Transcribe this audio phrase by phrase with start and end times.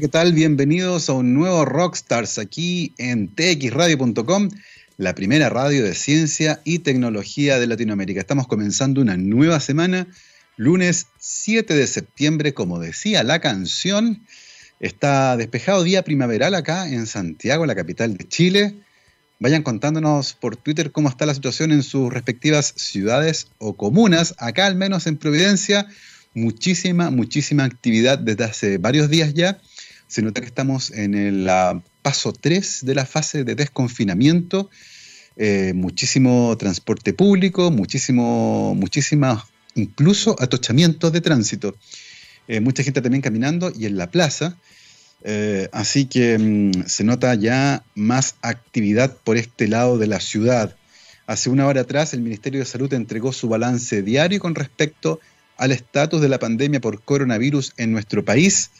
[0.00, 0.32] ¿Qué tal?
[0.32, 4.48] Bienvenidos a un nuevo Rockstars aquí en txradio.com,
[4.96, 8.20] la primera radio de ciencia y tecnología de Latinoamérica.
[8.20, 10.06] Estamos comenzando una nueva semana,
[10.56, 14.22] lunes 7 de septiembre, como decía la canción.
[14.78, 18.76] Está despejado día primaveral acá en Santiago, la capital de Chile.
[19.40, 24.36] Vayan contándonos por Twitter cómo está la situación en sus respectivas ciudades o comunas.
[24.38, 25.88] Acá al menos en Providencia,
[26.34, 29.58] muchísima, muchísima actividad desde hace varios días ya
[30.08, 31.48] se nota que estamos en el
[32.02, 34.70] paso 3 de la fase de desconfinamiento.
[35.36, 41.76] Eh, muchísimo transporte público, muchísimo, muchísima, incluso atochamientos de tránsito.
[42.48, 44.56] Eh, mucha gente también caminando y en la plaza.
[45.22, 50.74] Eh, así que mm, se nota ya más actividad por este lado de la ciudad.
[51.26, 55.20] Hace una hora atrás el Ministerio de Salud entregó su balance diario con respecto
[55.58, 58.70] al estatus de la pandemia por coronavirus en nuestro país.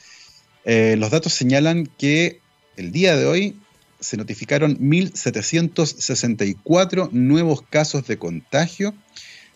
[0.70, 2.40] Eh, los datos señalan que
[2.76, 3.56] el día de hoy
[4.00, 8.92] se notificaron 1.764 nuevos casos de contagio.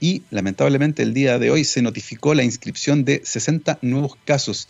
[0.00, 4.66] y lamentablemente el día de hoy se notificó la inscripción de 60 nuevos casos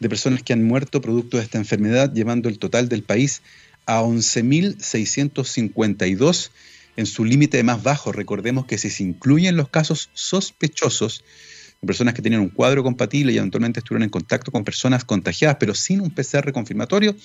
[0.00, 3.42] de personas que han muerto producto de esta enfermedad, llevando el total del país
[3.86, 6.50] a 11.652
[6.96, 8.10] en su límite más bajo.
[8.10, 11.22] Recordemos que si se incluyen los casos sospechosos,
[11.86, 15.74] personas que tenían un cuadro compatible y eventualmente estuvieron en contacto con personas contagiadas, pero
[15.74, 17.16] sin un PCR confirmatorio,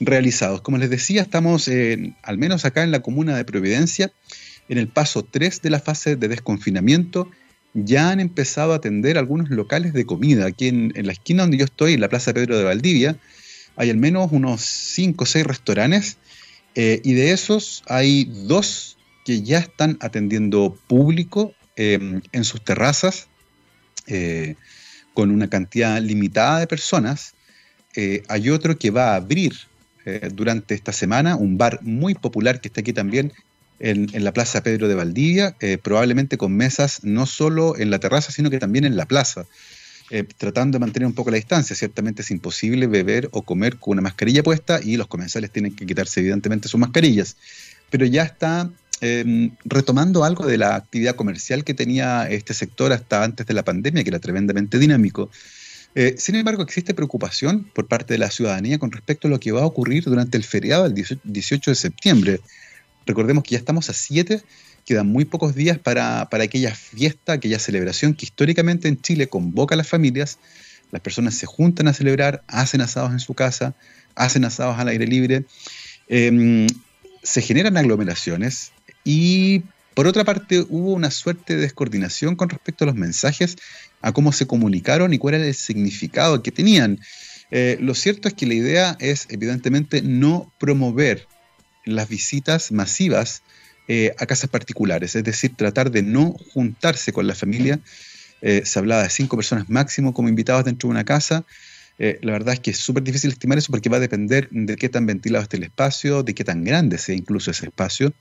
[0.00, 0.62] realizados.
[0.62, 1.70] Como les decía, estamos
[2.22, 4.10] al menos acá en la comuna de Providencia,
[4.68, 7.30] en el paso 3 de la fase de desconfinamiento.
[7.74, 10.46] Ya han empezado a atender algunos locales de comida.
[10.46, 13.16] Aquí en, la esquina donde yo estoy, en la Plaza Pedro de Valdivia,
[13.76, 16.16] hay al menos unos 5 o 6 restaurantes
[16.74, 23.28] eh, y de esos hay dos que ya están atendiendo público Em, en sus terrazas
[24.06, 24.56] eh,
[25.14, 27.32] con una cantidad limitada de personas.
[27.96, 29.54] Eh, hay otro que va a abrir
[30.04, 33.32] eh, durante esta semana, un bar muy popular que está aquí también
[33.78, 38.48] en, la Plaza Pedro de Valdivia, probablemente con mesas no solo en la terraza, sino
[38.48, 39.44] que también en la plaza.
[40.36, 41.74] tratando de mantener un poco la distancia.
[41.74, 45.84] Ciertamente es imposible beber o comer con una mascarilla puesta y los comensales tienen que
[45.84, 47.36] quitarse evidentemente sus mascarillas.
[47.92, 48.68] Pero ya está
[49.04, 53.64] Em, retomando algo de la actividad comercial que tenía este sector hasta antes de la
[53.64, 55.28] pandemia, que era tremendamente dinámico.
[55.96, 59.50] Eh, sin embargo, existe preocupación por parte de la ciudadanía con respecto a lo que
[59.50, 60.94] va a ocurrir durante el feriado del
[61.24, 62.40] 18 de septiembre.
[63.04, 64.40] Recordemos que ya estamos a 7,
[64.86, 69.74] quedan muy pocos días para, para aquella fiesta, aquella celebración que históricamente en Chile convoca
[69.74, 70.38] a las familias.
[70.92, 73.74] Las personas se juntan a celebrar, hacen asados en su casa,
[74.14, 75.44] hacen asados al aire libre.
[76.06, 76.68] Em,
[77.22, 78.72] se generan aglomeraciones,
[79.04, 79.62] y
[79.94, 83.56] por otra parte, hubo una suerte de descoordinación con respecto a los mensajes,
[84.00, 86.98] a cómo se comunicaron y cuál era el significado que tenían.
[87.50, 91.26] Eh, lo cierto es que la idea es, evidentemente, no promover
[91.84, 93.42] las visitas masivas
[93.88, 97.78] eh, a casas particulares, es decir, tratar de no juntarse con la familia.
[98.40, 101.44] Eh, se hablaba de cinco personas máximo como invitados dentro de una casa.
[101.98, 104.88] La verdad es que es súper difícil estimar eso porque va a depender de qué
[104.88, 108.12] tan ventilado esté el espacio, de qué tan grande sea incluso ese espacio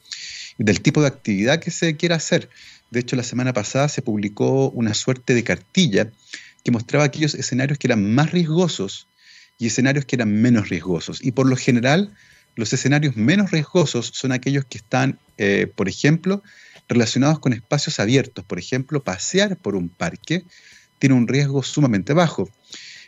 [0.57, 2.49] del tipo de actividad que se quiera hacer.
[2.91, 6.11] De hecho, la semana pasada se publicó una suerte de cartilla
[6.63, 9.07] que mostraba aquellos escenarios que eran más riesgosos
[9.57, 11.23] y escenarios que eran menos riesgosos.
[11.23, 12.13] Y por lo general,
[12.55, 16.43] los escenarios menos riesgosos son aquellos que están, eh, por ejemplo,
[16.87, 18.43] relacionados con espacios abiertos.
[18.43, 20.43] Por ejemplo, pasear por un parque
[20.99, 22.49] tiene un riesgo sumamente bajo.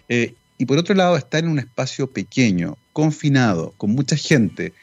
[0.10, 4.73] Eh, y por otro lado estar en un espacio pequeño, confinado, con mucha gente,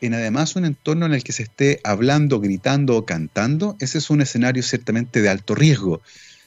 [0.00, 4.10] en además un entorno en el que se esté hablando, gritando o cantando, ese es
[4.10, 6.02] un escenario ciertamente de alto riesgo.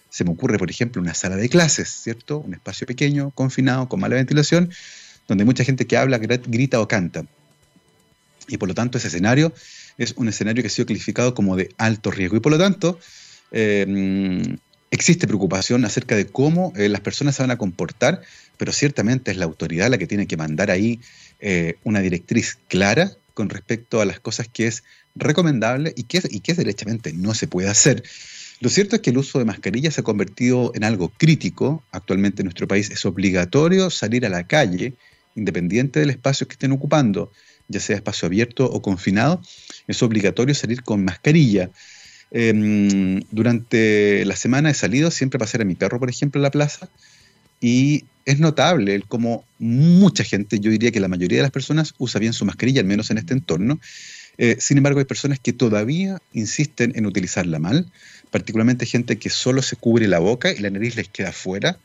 [0.09, 2.39] Se me ocurre, por ejemplo, una sala de clases, ¿cierto?
[2.39, 4.71] Un espacio pequeño, confinado, con mala ventilación,
[5.27, 7.25] donde mucha gente que habla, grita o canta.
[8.47, 9.53] Y por lo tanto ese escenario
[9.97, 12.37] es un escenario que ha sido calificado como de alto riesgo.
[12.37, 12.99] Y por lo tanto,
[13.51, 14.57] em,
[14.91, 18.21] existe preocupación acerca de cómo eh, las personas se van a comportar,
[18.59, 20.99] pero ciertamente es la autoridad la que tiene que mandar ahí
[21.39, 24.83] eh, una directriz clara con respecto a las cosas que es
[25.15, 28.03] recomendable y que, y que derechamente no se puede hacer.
[28.59, 31.81] Lo cierto es que el uso de mascarillas se ha convertido en algo crítico.
[31.91, 34.93] Actualmente en nuestro país es obligatorio salir a la calle,
[35.35, 37.31] independiente del espacio que estén ocupando,
[37.69, 39.41] ya sea espacio abierto o confinado,
[39.87, 41.69] es obligatorio salir con mascarilla.
[42.31, 46.43] Em, durante la semana he salido siempre para hacer a mi perro, por ejemplo, a
[46.43, 46.89] la plaza,
[47.61, 51.95] y es notable el cómo mucha gente, yo diría que la mayoría de las personas
[51.97, 53.79] usa bien su mascarilla, al menos en este entorno.
[54.37, 57.91] Eh, sin embargo, hay personas que todavía insisten en utilizarla mal,
[58.29, 61.79] particularmente gente que solo se cubre la boca y la nariz les queda fuera.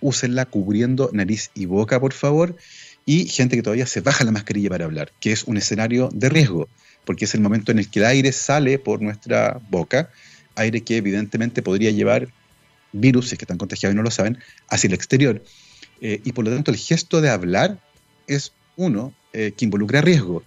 [0.00, 2.56] Úsenla cubriendo nariz y boca, por favor.
[3.04, 6.28] Y gente que todavía se baja la mascarilla para hablar, que es un escenario de
[6.28, 6.68] riesgo,
[7.04, 10.10] porque es el momento en el que el aire sale por nuestra boca,
[10.54, 12.28] aire que evidentemente podría llevar
[12.92, 14.38] virus, que están contagiados y no lo saben,
[14.68, 15.42] hacia el exterior.
[16.00, 17.78] Eh, y por lo tanto el gesto de hablar
[18.26, 20.42] es uno eh, que involucra riesgo.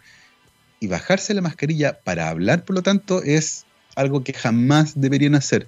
[0.80, 3.66] Y bajarse la mascarilla para hablar, por lo tanto, es
[3.96, 5.68] algo que jamás deberían hacer.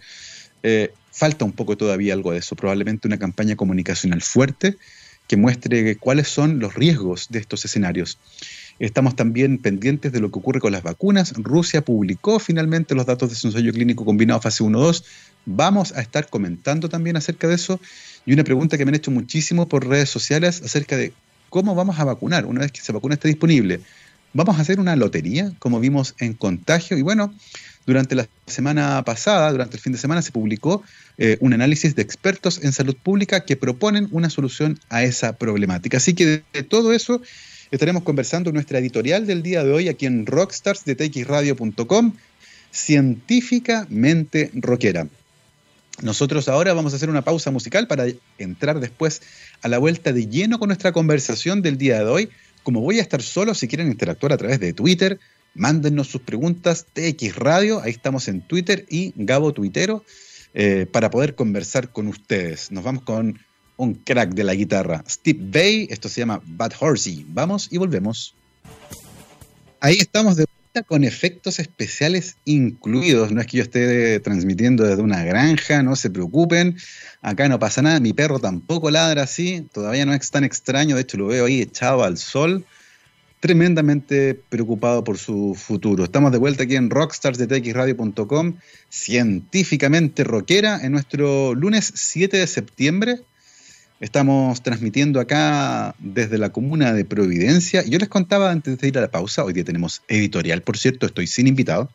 [0.63, 4.77] Eh, falta un poco todavía algo de eso, probablemente una campaña comunicacional fuerte
[5.27, 8.17] que muestre cuáles son los riesgos de estos escenarios.
[8.79, 11.33] Estamos también pendientes de lo que ocurre con las vacunas.
[11.37, 15.03] Rusia publicó finalmente los datos de su ensayo clínico combinado fase 1-2.
[15.45, 17.79] Vamos a estar comentando también acerca de eso.
[18.25, 21.13] Y una pregunta que me han hecho muchísimo por redes sociales acerca de
[21.49, 23.81] cómo vamos a vacunar una vez que esa vacuna esté disponible.
[24.33, 26.97] ¿Vamos a hacer una lotería como vimos en contagio?
[26.97, 27.31] Y bueno,
[27.85, 30.81] durante la semana pasada, durante el fin de semana, se publicó
[31.19, 35.97] eh, un análisis de expertos en salud pública que proponen una solución a esa problemática.
[35.97, 37.21] Así que de todo eso
[37.73, 42.13] estaremos conversando nuestra editorial del día de hoy aquí en rockstarsdetxradio.com,
[42.71, 45.07] científicamente rockera.
[46.03, 48.05] Nosotros ahora vamos a hacer una pausa musical para
[48.37, 49.23] entrar después
[49.63, 52.29] a la vuelta de lleno con nuestra conversación del día de hoy.
[52.61, 55.19] Como voy a estar solo, si quieren interactuar a través de Twitter,
[55.55, 60.05] mándennos sus preguntas, TX Radio, ahí estamos en Twitter y Gabo Tuitero,
[60.53, 62.71] eh, para poder conversar con ustedes.
[62.71, 63.39] Nos vamos con
[63.83, 65.87] un crack de la guitarra, Steve Bay.
[65.89, 67.25] Esto se llama Bad Horsey.
[67.29, 68.33] Vamos y volvemos.
[69.79, 73.31] Ahí estamos de vuelta con efectos especiales incluidos.
[73.31, 76.77] No es que yo esté transmitiendo desde una granja, no se preocupen.
[77.21, 77.99] Acá no pasa nada.
[77.99, 79.67] Mi perro tampoco ladra así.
[79.73, 80.95] Todavía no es tan extraño.
[80.95, 82.65] De hecho, lo veo ahí echado al sol.
[83.41, 86.05] Tremendamente preocupado por su futuro.
[86.05, 88.55] Estamos de vuelta aquí en rockstarsdetxradio.com,
[88.87, 93.19] científicamente rockera, en nuestro lunes 7 de septiembre
[94.03, 97.85] Estamos transmitiendo acá desde la comuna de Providencia.
[97.85, 101.05] Yo les contaba antes de ir a la pausa, hoy día tenemos editorial, por cierto,
[101.05, 101.89] estoy sin invitado.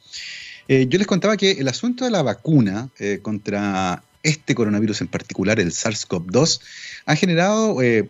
[0.68, 5.08] Eh, yo les contaba que el asunto de la vacuna eh, contra este coronavirus en
[5.08, 6.62] particular, el SARS-CoV-2,
[7.04, 8.08] ha generado eh,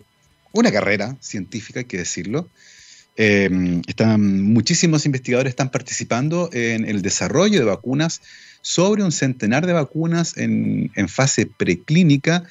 [0.52, 2.48] una carrera científica, hay que decirlo.
[3.16, 8.20] están, muchísimos investigadores están participando en el desarrollo de vacunas,
[8.62, 12.44] sobre un centenar de vacunas en, en fase preclínica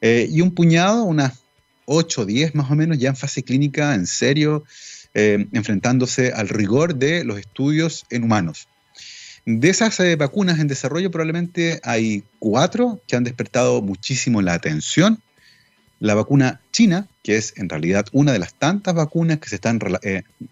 [0.00, 1.40] eh, y un puñado, unas
[1.86, 4.64] 8 o 10 más o menos, ya en fase clínica, en serio,
[5.14, 8.68] eh, enfrentándose al rigor de los estudios en humanos.
[9.46, 15.22] De esas eh, vacunas en desarrollo probablemente hay cuatro que han despertado muchísimo la atención.
[16.00, 19.78] La vacuna china, que es en realidad una de las tantas vacunas que se están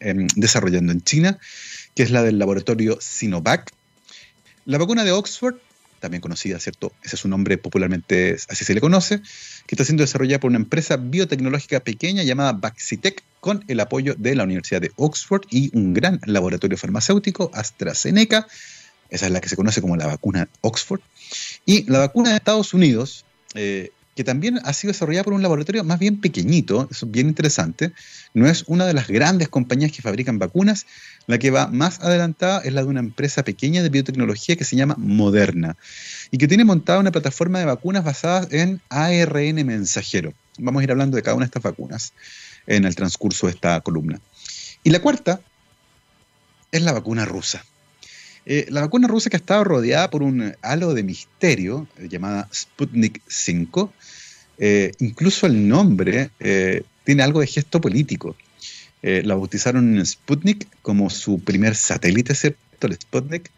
[0.00, 1.38] em, desarrollando en China,
[1.94, 3.70] que es la del laboratorio Sinovac.
[4.64, 5.56] La vacuna de Oxford,
[6.02, 6.92] también conocida, ¿cierto?
[7.02, 9.22] Ese es su nombre popularmente, así se le conoce,
[9.66, 14.34] que está siendo desarrollada por una empresa biotecnológica pequeña llamada Vaxitec con el apoyo de
[14.34, 18.46] la Universidad de Oxford y un gran laboratorio farmacéutico, AstraZeneca.
[19.08, 21.00] Esa es la que se conoce como la vacuna Oxford.
[21.64, 25.84] Y la vacuna de Estados Unidos, eh, que también ha sido desarrollada por un laboratorio
[25.84, 27.92] más bien pequeñito, eso es bien interesante,
[28.34, 30.86] no es una de las grandes compañías que fabrican vacunas,
[31.26, 34.76] la que va más adelantada es la de una empresa pequeña de biotecnología que se
[34.76, 35.76] llama Moderna
[36.30, 40.34] y que tiene montada una plataforma de vacunas basadas en ARN mensajero.
[40.58, 42.12] Vamos a ir hablando de cada una de estas vacunas
[42.66, 44.20] en el transcurso de esta columna.
[44.84, 45.40] Y la cuarta
[46.70, 47.64] es la vacuna rusa.
[48.44, 52.48] Eh, la vacuna rusa que ha estado rodeada por un halo de misterio eh, llamada
[52.52, 53.92] Sputnik 5
[54.58, 58.36] Eh, incluso el nombre eh, tiene algo de gesto político.
[59.02, 62.86] la bautizaron Sputnik como su primer satélite, ¿cierto?
[62.86, 63.50] El Sputnik.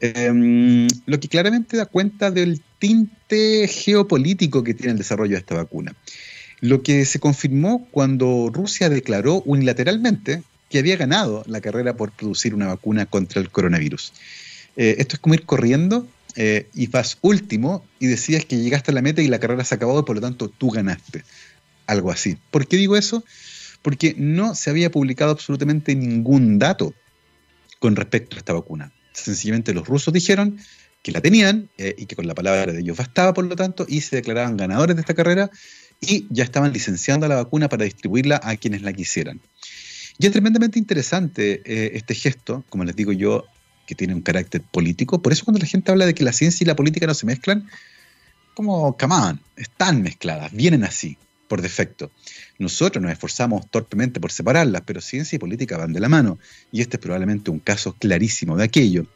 [0.00, 5.56] Em, lo que claramente da cuenta del tinte geopolítico que tiene el desarrollo de esta
[5.56, 5.94] vacuna.
[6.60, 10.42] Lo que se confirmó cuando Rusia declaró unilateralmente
[10.72, 14.12] que había ganado la carrera por producir una vacuna contra el coronavirus.
[14.76, 18.94] Eh, esto es como ir corriendo eh, y vas último y decías que llegaste a
[18.94, 21.24] la meta y la carrera se acabó y por lo tanto tú ganaste.
[21.86, 22.38] Algo así.
[22.50, 23.22] ¿Por qué digo eso?
[23.82, 26.94] Porque no se había publicado absolutamente ningún dato
[27.78, 28.92] con respecto a esta vacuna.
[29.12, 30.58] Sencillamente los rusos dijeron
[31.02, 33.84] que la tenían eh, y que con la palabra de ellos bastaba, por lo tanto,
[33.86, 35.50] y se declaraban ganadores de esta carrera
[36.00, 39.40] y ya estaban licenciando la vacuna para distribuirla a quienes la quisieran.
[40.18, 43.44] Y es tremendamente interesante eh, este gesto, como les digo yo,
[43.86, 45.20] que tiene un carácter político.
[45.20, 47.26] Por eso cuando la gente habla de que la ciencia y la política no se
[47.26, 47.68] mezclan,
[48.54, 51.16] como, come están mezcladas, vienen así,
[51.48, 52.10] por defecto.
[52.58, 56.38] Nosotros nos esforzamos torpemente por separarlas, pero ciencia y política van de la mano.
[56.70, 59.06] Y este es probablemente un caso clarísimo de aquello.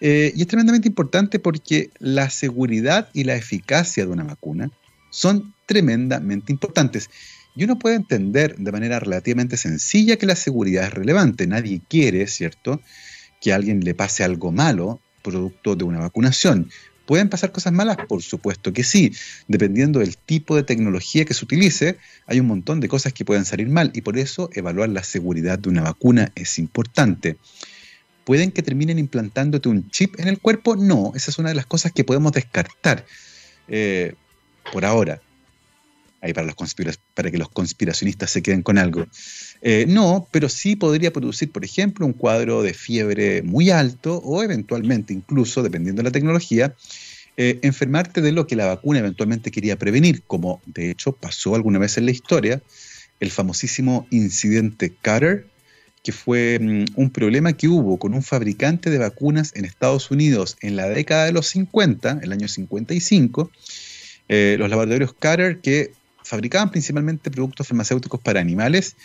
[0.00, 4.70] Eh, y es tremendamente importante porque la seguridad y la eficacia de una vacuna
[5.10, 7.08] son tremendamente importantes.
[7.56, 11.46] Y uno puede entender de manera relativamente sencilla que la seguridad es relevante.
[11.46, 12.80] Nadie quiere, ¿cierto?,
[13.40, 16.70] que a alguien le pase algo malo producto de una vacunación.
[17.06, 17.98] ¿Pueden pasar cosas malas?
[18.08, 19.12] Por supuesto que sí.
[19.46, 23.44] Dependiendo del tipo de tecnología que se utilice, hay un montón de cosas que pueden
[23.44, 27.36] salir mal y por eso evaluar la seguridad de una vacuna es importante.
[28.24, 30.76] ¿Pueden que terminen implantándote un chip en el cuerpo?
[30.76, 33.04] No, esa es una de las cosas que podemos descartar
[33.68, 34.14] eh,
[34.72, 35.20] por ahora
[36.24, 36.56] ahí para, los
[37.12, 39.06] para que los conspiracionistas se queden con algo.
[39.60, 44.42] Eh, no, pero sí podría producir, por ejemplo, un cuadro de fiebre muy alto o
[44.42, 46.74] eventualmente, incluso, dependiendo de la tecnología,
[47.36, 51.78] eh, enfermarte de lo que la vacuna eventualmente quería prevenir, como de hecho pasó alguna
[51.78, 52.62] vez en la historia,
[53.20, 55.46] el famosísimo incidente Carter,
[56.02, 60.56] que fue mm, un problema que hubo con un fabricante de vacunas en Estados Unidos
[60.62, 63.50] en la década de los 50, el año 55,
[64.28, 65.92] eh, los laboratorios Carter que
[66.24, 68.96] fabricaban principalmente productos farmacéuticos para animales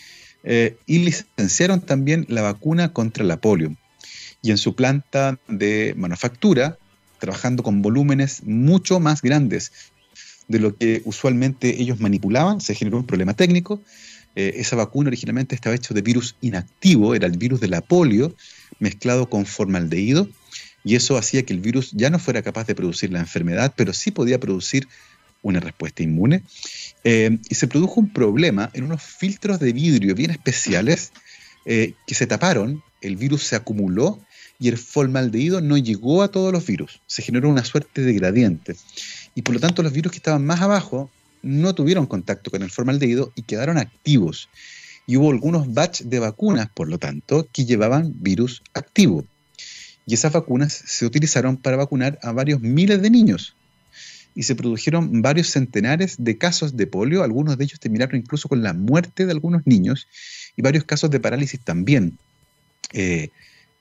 [0.44, 3.76] eh, y licenciaron también la vacuna contra la polio.
[4.42, 6.78] Y en su planta de manufactura,
[7.20, 9.72] trabajando con volúmenes mucho más grandes
[10.48, 13.84] de lo que usualmente ellos manipulaban, se generó un problema técnico.
[14.36, 18.34] Eh, esa vacuna originalmente estaba hecha de virus inactivo, era el virus de la polio
[18.80, 20.30] mezclado con formaldehído,
[20.84, 23.94] y eso hacía que el virus ya no fuera capaz de producir la enfermedad, pero
[23.94, 24.88] sí podía producir
[25.41, 26.43] una respuesta inmune.
[27.03, 31.12] Eh, y se produjo un problema en unos filtros de vidrio bien especiales
[31.65, 34.19] eh, que se taparon, el virus se acumuló
[34.60, 37.01] y el formaldehído no llegó a todos los virus.
[37.08, 38.75] Se generó una suerte de gradiente.
[39.36, 41.10] Y por lo tanto los virus que estaban más abajo
[41.41, 44.50] no tuvieron contacto con el formaldehído y quedaron activos.
[45.08, 49.25] Y hubo algunos batch de vacunas, por lo tanto, que llevaban virus activo.
[50.05, 53.55] Y esas vacunas se utilizaron para vacunar a varios miles de niños
[54.36, 58.64] y se produjeron varios centenares de casos de polio, algunos de ellos terminaron incluso con
[58.64, 60.08] la muerte de algunos niños
[60.56, 62.18] y varios casos de parálisis también.
[62.94, 63.30] Eh,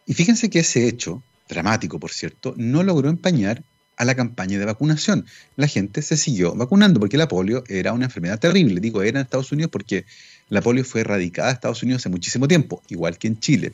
[0.07, 3.63] y fíjense que ese hecho, dramático por cierto, no logró empañar
[3.97, 5.27] a la campaña de vacunación.
[5.57, 8.81] La gente se siguió vacunando porque la polio era una enfermedad terrible.
[8.81, 10.07] Digo, era en Estados Unidos porque
[10.49, 13.73] la polio fue erradicada en Estados Unidos hace muchísimo tiempo, igual que en Chile.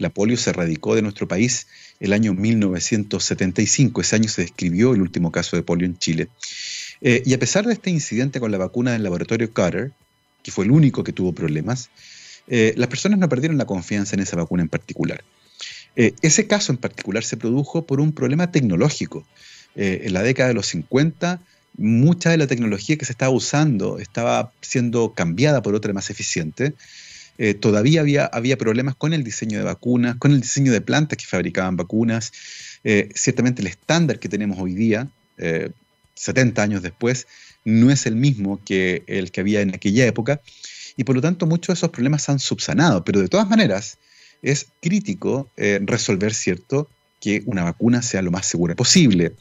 [0.00, 1.66] La polio se erradicó de nuestro país
[2.00, 4.00] el año 1975.
[4.00, 6.28] Ese año se describió el último caso de polio en Chile.
[7.02, 9.92] Eh, y a pesar de este incidente con la vacuna del laboratorio Carter,
[10.42, 11.90] que fue el único que tuvo problemas,
[12.48, 15.22] eh, las personas no perdieron la confianza en esa vacuna en particular.
[15.96, 19.26] Eh, ese caso en particular se produjo por un problema tecnológico.
[19.76, 21.40] en la década de los 50,
[21.76, 26.74] mucha de la tecnología que se estaba usando estaba siendo cambiada por otra más eficiente
[27.38, 31.16] eh, todavía había, había problemas con el diseño de vacunas, con el diseño de plantas
[31.16, 32.32] que fabricaban vacunas.
[32.84, 35.08] Eh, ciertamente el estándar que tenemos hoy día,
[36.14, 37.26] 70 eh, años después,
[37.64, 40.40] no es el mismo que el que había en aquella época
[40.96, 43.98] y por lo tanto muchos de esos problemas han subsanado, pero de todas maneras
[44.42, 46.88] es crítico resolver, ¿cierto?,
[47.20, 49.32] que una vacuna sea lo más segura posible.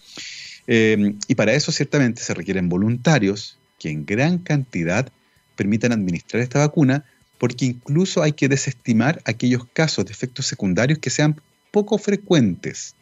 [0.68, 5.10] y para eso ciertamente se requieren voluntarios que en gran cantidad
[5.56, 7.06] permitan administrar esta vacuna
[7.40, 11.42] porque incluso hay que desestimar aquellos casos de efectos secundarios que sean
[11.72, 12.96] poco frecuentes.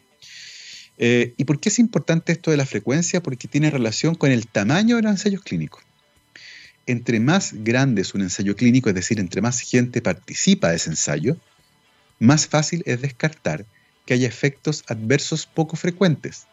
[0.96, 3.22] Eh, ¿Y por qué es importante esto de la frecuencia?
[3.22, 5.82] Porque tiene relación con el tamaño de los ensayos clínicos.
[6.86, 10.90] Entre más grande es un ensayo clínico, es decir, entre más gente participa de ese
[10.90, 11.36] ensayo,
[12.18, 13.66] más fácil es descartar
[14.06, 16.46] que haya efectos adversos poco frecuentes.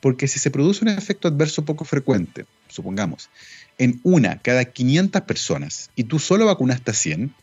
[0.00, 3.30] Porque si se produce un efecto adverso poco frecuente, supongamos,
[3.78, 7.34] en una cada 500 personas y tú solo vacunaste a 100,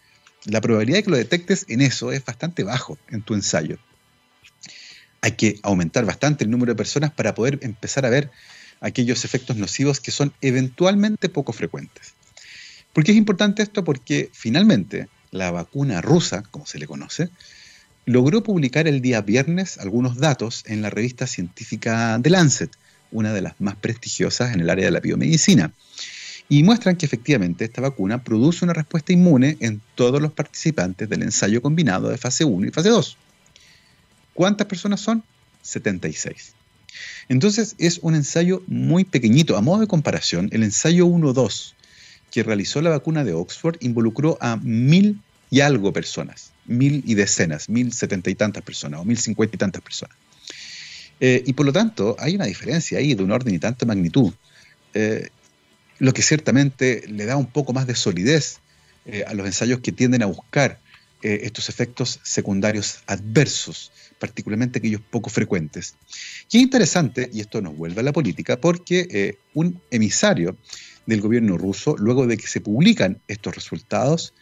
[0.46, 3.78] la probabilidad de que lo detectes en eso es bastante bajo en tu ensayo.
[5.22, 8.30] Hay que aumentar bastante el número de personas para poder empezar a ver
[8.80, 12.14] aquellos efectos nocivos que son eventualmente poco frecuentes.
[12.94, 13.84] ¿Por qué es importante esto?
[13.84, 17.30] Porque finalmente la vacuna rusa, como se le conoce,
[18.06, 22.72] logró publicar el día viernes algunos datos en la revista científica The Lancet,
[23.12, 25.74] una de las más prestigiosas en el área de la biomedicina,
[26.48, 31.24] y muestran que efectivamente esta vacuna produce una respuesta inmune en todos los participantes del
[31.24, 33.18] ensayo combinado de fase 1 y fase 2.
[34.36, 35.24] ¿Cuántas personas son?
[35.64, 36.54] 76.
[37.30, 39.58] Entonces es un ensayo muy pequeñito.
[39.58, 41.74] A modo de comparación, el ensayo 1-2
[42.30, 47.70] que realizó la vacuna de Oxford involucró a mil y algo personas, mil y decenas,
[47.70, 50.18] mil setenta y tantas personas o mil cincuenta y tantas personas.
[51.20, 54.34] Eh, y por lo tanto, hay una diferencia ahí de un orden y tanta magnitud,
[54.94, 55.30] eh,
[56.00, 58.58] lo que ciertamente le da un poco más de solidez
[59.06, 60.80] eh, a los ensayos que tienden a buscar
[61.22, 65.96] estos efectos secundarios adversos, particularmente aquellos poco frecuentes.
[66.52, 70.56] Y es interesante, y esto nos vuelve a la política, porque un emisario
[71.08, 74.36] del gobierno ruso, luego de que se publican estos resultados,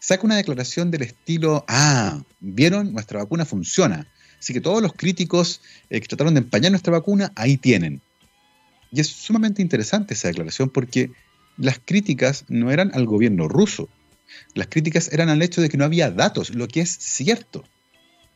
[0.00, 4.06] saca una declaración del estilo, ah, vieron, nuestra vacuna funciona.
[4.38, 5.60] Así que todos los críticos
[5.90, 8.00] eh, que trataron de empañar nuestra vacuna, ahí tienen.
[8.92, 11.10] Y es sumamente interesante esa declaración porque
[11.56, 13.88] las críticas no eran al gobierno ruso,
[14.54, 17.64] las críticas eran al hecho de que no había datos, lo que es cierto.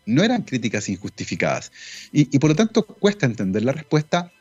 [0.07, 1.71] No eran críticas injustificadas.
[2.13, 4.33] y por lo tanto cuesta entender la respuesta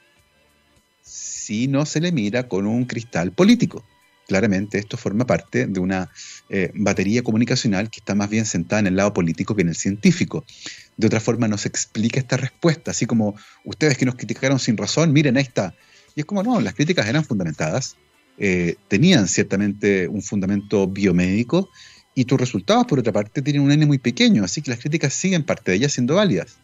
[1.03, 3.83] si no se le mira con un cristal político.
[4.29, 6.11] Claramente esto forma parte de una
[6.49, 9.75] eh, batería comunicacional que está más bien sentada en el lado político que en el
[9.75, 10.45] científico.
[10.97, 14.77] De otra forma no se explica esta respuesta, así como ustedes que nos criticaron sin
[14.77, 15.73] razón, miren, ahí está.
[16.13, 17.97] Y es como, no, las críticas eran fundamentadas,
[18.37, 21.71] eh, tenían ciertamente un fundamento biomédico
[22.13, 25.11] y tus resultados, por otra parte, tienen un N muy pequeño, así que las críticas
[25.11, 26.59] siguen parte de ellas siendo válidas.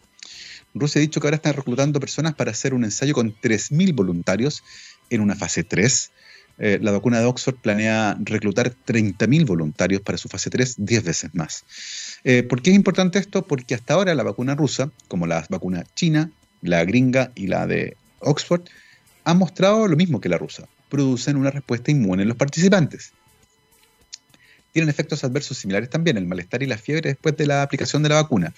[0.75, 4.63] Rusia ha dicho que ahora están reclutando personas para hacer un ensayo con 3.000 voluntarios
[5.09, 6.11] en una fase 3.
[6.57, 11.35] Eh, la vacuna de Oxford planea reclutar 30.000 voluntarios para su fase 3, 10 veces
[11.35, 11.65] más.
[12.23, 13.45] Eh, ¿Por qué es importante esto?
[13.45, 17.97] Porque hasta ahora la vacuna rusa, como la vacuna china, la gringa y la de
[18.19, 18.61] Oxford,
[19.25, 20.67] han mostrado lo mismo que la rusa.
[20.89, 23.11] Producen una respuesta inmune en los participantes.
[24.71, 28.09] Tienen efectos adversos similares también, el malestar y la fiebre después de la aplicación de
[28.09, 28.53] la vacuna.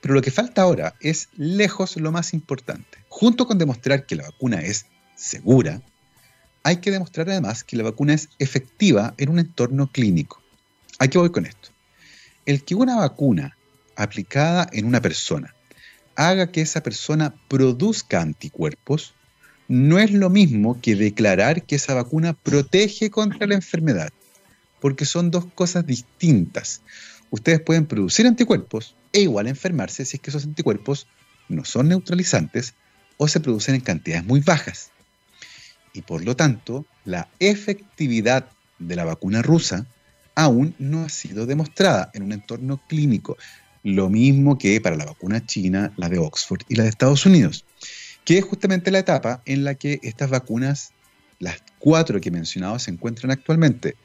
[0.00, 2.98] Pero lo que falta ahora es lejos lo más importante.
[3.08, 5.80] Junto con demostrar que la vacuna es segura,
[6.64, 10.42] hay que demostrar además que la vacuna es efectiva en un entorno clínico.
[10.98, 11.68] ¿A qué voy con esto?
[12.46, 13.56] El que una vacuna
[13.96, 15.54] aplicada en una persona
[16.16, 19.14] haga que esa persona produzca anticuerpos
[19.68, 24.12] no es lo mismo que declarar que esa vacuna protege contra la enfermedad,
[24.80, 26.82] porque son dos cosas distintas.
[27.30, 31.06] Ustedes pueden producir anticuerpos, e igual enfermarse si es que esos anticuerpos
[31.48, 32.74] no son neutralizantes
[33.16, 34.90] o se producen en cantidades muy bajas.
[35.94, 38.46] Y por lo tanto, la efectividad
[38.78, 39.86] de la vacuna rusa
[40.34, 43.38] aún no ha sido demostrada en un entorno clínico.
[43.84, 47.64] Lo mismo que para la vacuna china, la de Oxford y la de Estados Unidos,
[48.24, 50.92] que es justamente la etapa en la que estas vacunas,
[51.38, 53.96] las cuatro que he mencionado, se encuentran actualmente,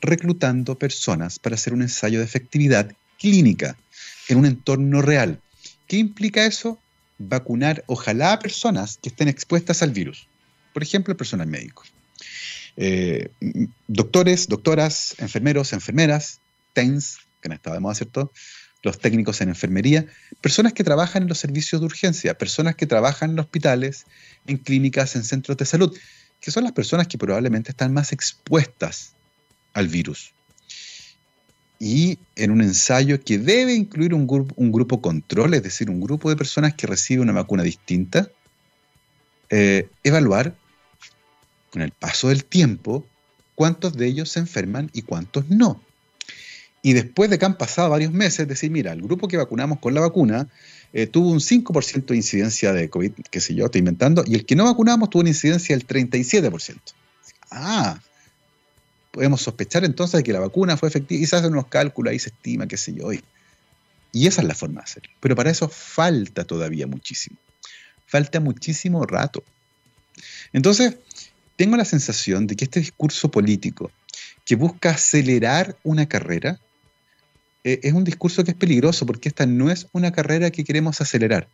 [0.00, 3.76] reclutando personas para hacer un ensayo de efectividad clínica
[4.28, 5.40] en un entorno real.
[5.86, 6.78] ¿Qué implica eso?
[7.18, 10.28] Vacunar, ojalá a personas que estén expuestas al virus.
[10.72, 11.84] Por ejemplo, el personal médico.
[12.76, 13.30] Eh,
[13.88, 16.40] doctores, doctoras, enfermeros, enfermeras,
[16.72, 18.32] TENS, que han estado de moda, ¿cierto?
[18.82, 20.06] Los técnicos en enfermería,
[20.40, 24.06] personas que trabajan en los servicios de urgencia, personas que trabajan en hospitales,
[24.46, 25.96] en clínicas, en centros de salud,
[26.40, 29.12] que son las personas que probablemente están más expuestas
[29.74, 30.32] al virus
[31.80, 36.36] y en un ensayo que debe incluir un, grupo, control, es decir, un grupo de
[36.36, 38.28] personas que recibe una vacuna distinta,
[39.48, 40.54] eh, evaluar
[41.70, 43.06] con el paso del tiempo
[43.54, 45.82] cuántos de ellos se enferman y cuántos no.
[46.82, 49.92] Y después de que han pasado varios meses, decir, mira, el grupo que vacunamos con
[49.92, 50.48] la vacuna
[50.92, 54.46] eh, tuvo un 5% de incidencia de COVID, qué sé yo, estoy inventando, y el
[54.46, 56.78] que no vacunamos tuvo una incidencia del 37%.
[57.50, 58.00] Ah,
[59.10, 62.18] podemos sospechar entonces de que la vacuna fue efectiva y se hacen unos cálculos, ahí
[62.18, 63.12] se estima, qué sé yo.
[64.12, 65.10] Y esa es la forma de hacerlo.
[65.20, 67.36] Pero para eso falta todavía muchísimo.
[68.06, 69.44] Falta muchísimo rato.
[70.52, 70.96] Entonces,
[71.60, 73.90] tengo la sensación de que este discurso político
[74.46, 76.58] que busca acelerar una carrera
[77.64, 81.02] eh, es un discurso que es peligroso porque esta no es una carrera que queremos
[81.02, 81.48] acelerar.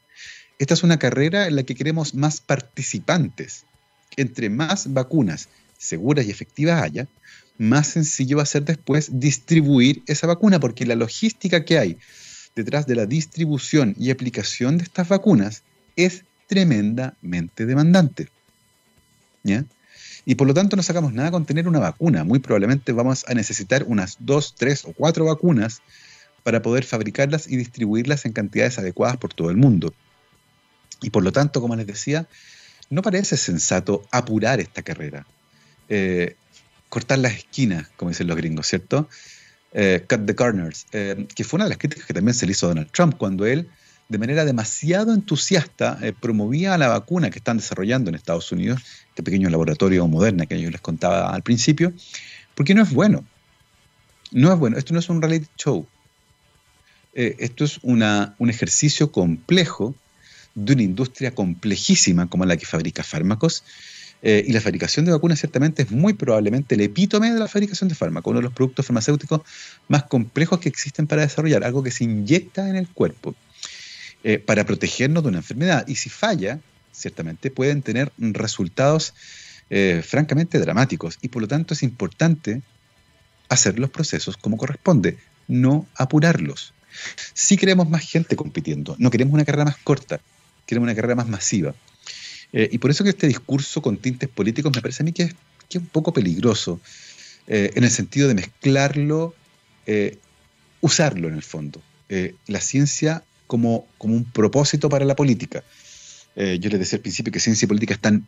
[0.61, 3.65] esta es una carrera en la que queremos más participantes.
[4.17, 7.09] Entre más vacunas seguras y efectivas haya,
[7.59, 11.99] más sencillo va a ser después distribuir esa vacuna, porque la logística que hay
[12.55, 15.65] detrás de la distribución y aplicación de estas vacunas
[15.97, 18.29] es tremendamente demandante.
[19.43, 19.65] ¿Ya?
[20.27, 22.25] Y por lo tanto no sacamos nada con tener una vacuna.
[22.25, 25.81] Muy probablemente vamos a necesitar unas dos, tres o cuatro vacunas
[26.43, 29.95] para poder fabricarlas y distribuirlas en cantidades adecuadas por todo el mundo.
[31.01, 32.27] Y por lo tanto, como les decía,
[32.91, 35.27] no parece sensato apurar esta carrera.
[35.89, 36.35] Eh,
[36.89, 39.09] cortar las esquinas, como dicen los gringos, ¿cierto?
[39.73, 42.53] Eh, cut the corners, eh, que fue una de las críticas que también se le
[42.53, 43.69] hizo a Donald Trump cuando él,
[44.09, 49.51] de manera demasiado entusiasta, promovía la vacuna que están desarrollando en Estados Unidos, este pequeño
[49.51, 51.93] laboratorio Moderna que yo les contaba al principio,
[52.55, 53.25] porque no es bueno.
[54.31, 55.87] No es bueno, esto no es un reality show.
[57.15, 59.95] esto es una, un ejercicio complejo
[60.55, 63.63] de una industria complejísima como la que fabrica fármacos.
[64.23, 67.89] Eh, y la fabricación de vacunas ciertamente es muy probablemente el epítome de la fabricación
[67.89, 69.43] de fármacos, uno de los productos farmacéuticos
[69.89, 73.35] más complejos que existen para desarrollar, algo que se inyecta en el cuerpo
[74.29, 75.87] eh, para protegernos de una enfermedad.
[75.87, 76.59] Y si falla,
[76.91, 79.15] ciertamente pueden tener resultados
[79.71, 81.17] eh, francamente dramáticos.
[81.23, 82.61] Y por lo tanto es importante
[83.49, 86.75] hacer los procesos como corresponde, no apurarlos.
[87.35, 90.19] Si queremos más gente compitiendo, no queremos una carrera más corta,
[90.67, 91.77] queremos una carrera más masiva.
[92.53, 95.23] Eh, y por eso que este discurso con tintes políticos me parece a mí que
[95.23, 95.35] es,
[95.77, 96.81] un poco peligroso,
[97.47, 99.37] en el sentido de mezclarlo,
[100.81, 101.81] usarlo en el fondo.
[102.49, 105.63] la ciencia como, como un propósito para la política.
[106.37, 108.27] yo les decía al principio que ciencia y política están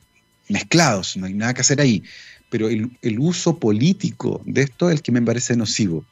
[0.49, 2.03] mezclados, no hay nada que hacer ahí,
[2.49, 6.05] pero el, el uso político de esto es el que me parece nocivo.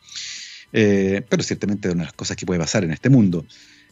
[0.73, 3.47] pero ciertamente es una de las cosas que puede pasar en este mundo.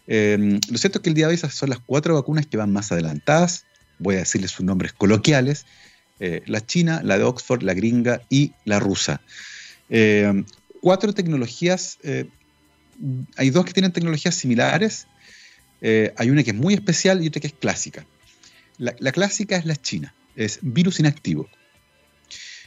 [0.07, 2.73] Em, lo cierto es que el día de hoy son las cuatro vacunas que van
[2.73, 3.65] más adelantadas.
[3.99, 5.67] Voy a decirles sus nombres coloquiales.
[6.21, 9.21] Eh, la china, la de Oxford, la gringa y la rusa.
[10.81, 11.99] Cuatro tecnologías.
[13.03, 15.07] Eh, hay dos que tienen tecnologías similares.
[15.81, 18.07] Eh, hay una que es muy especial y otra que es clásica.
[18.79, 20.15] La, clásica es la china.
[20.37, 21.49] Es virus inactivo.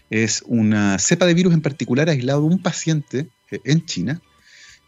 [0.09, 4.21] Es una cepa de virus en particular aislado de un paciente en China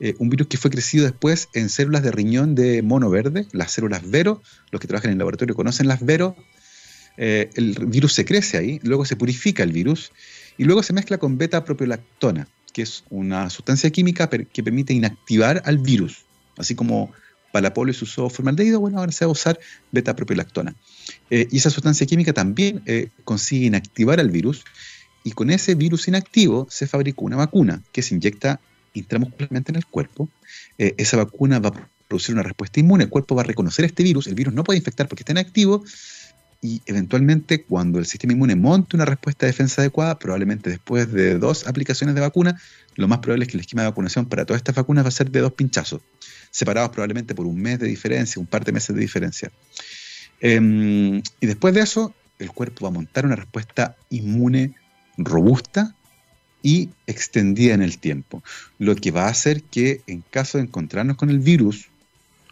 [0.01, 3.71] eh, un virus que fue crecido después en células de riñón de mono verde, las
[3.71, 6.37] células Vero, los que trabajan en el laboratorio conocen las Vero,
[7.17, 10.13] eh, el virus se crece ahí, luego se purifica el virus
[10.57, 12.47] y luego se mezcla con beta-propiolactona,
[12.79, 16.23] que es una sustancia química que permite inactivar al virus,
[16.57, 17.11] así como
[17.51, 19.59] para la polio se usó formaldehído, bueno, ahora se va a usar
[19.91, 20.75] beta-propiolactona.
[21.29, 22.81] Eh, y esa sustancia química también
[23.25, 24.63] consigue inactivar al virus
[25.23, 28.61] y con ese virus inactivo se fabricó una vacuna que se inyecta
[28.93, 30.29] intramuscularmente en el cuerpo,
[30.77, 34.03] eh, esa vacuna va a producir una respuesta inmune, el cuerpo va a reconocer este
[34.03, 35.83] virus, el virus no puede infectar porque está inactivo,
[36.61, 41.37] y eventualmente cuando el sistema inmune monte una respuesta de defensa adecuada, probablemente después de
[41.37, 42.59] dos aplicaciones de vacuna,
[42.95, 45.11] lo más probable es que el esquema de vacunación para todas estas vacunas va a
[45.11, 46.01] ser de dos pinchazos,
[46.51, 49.51] separados probablemente por un mes de diferencia, un par de meses de diferencia.
[50.41, 54.75] Em, y después de eso, el cuerpo va a montar una respuesta inmune
[55.17, 55.95] robusta
[56.61, 58.43] y extendida en el tiempo,
[58.79, 61.87] lo que va a hacer que en caso de encontrarnos con el virus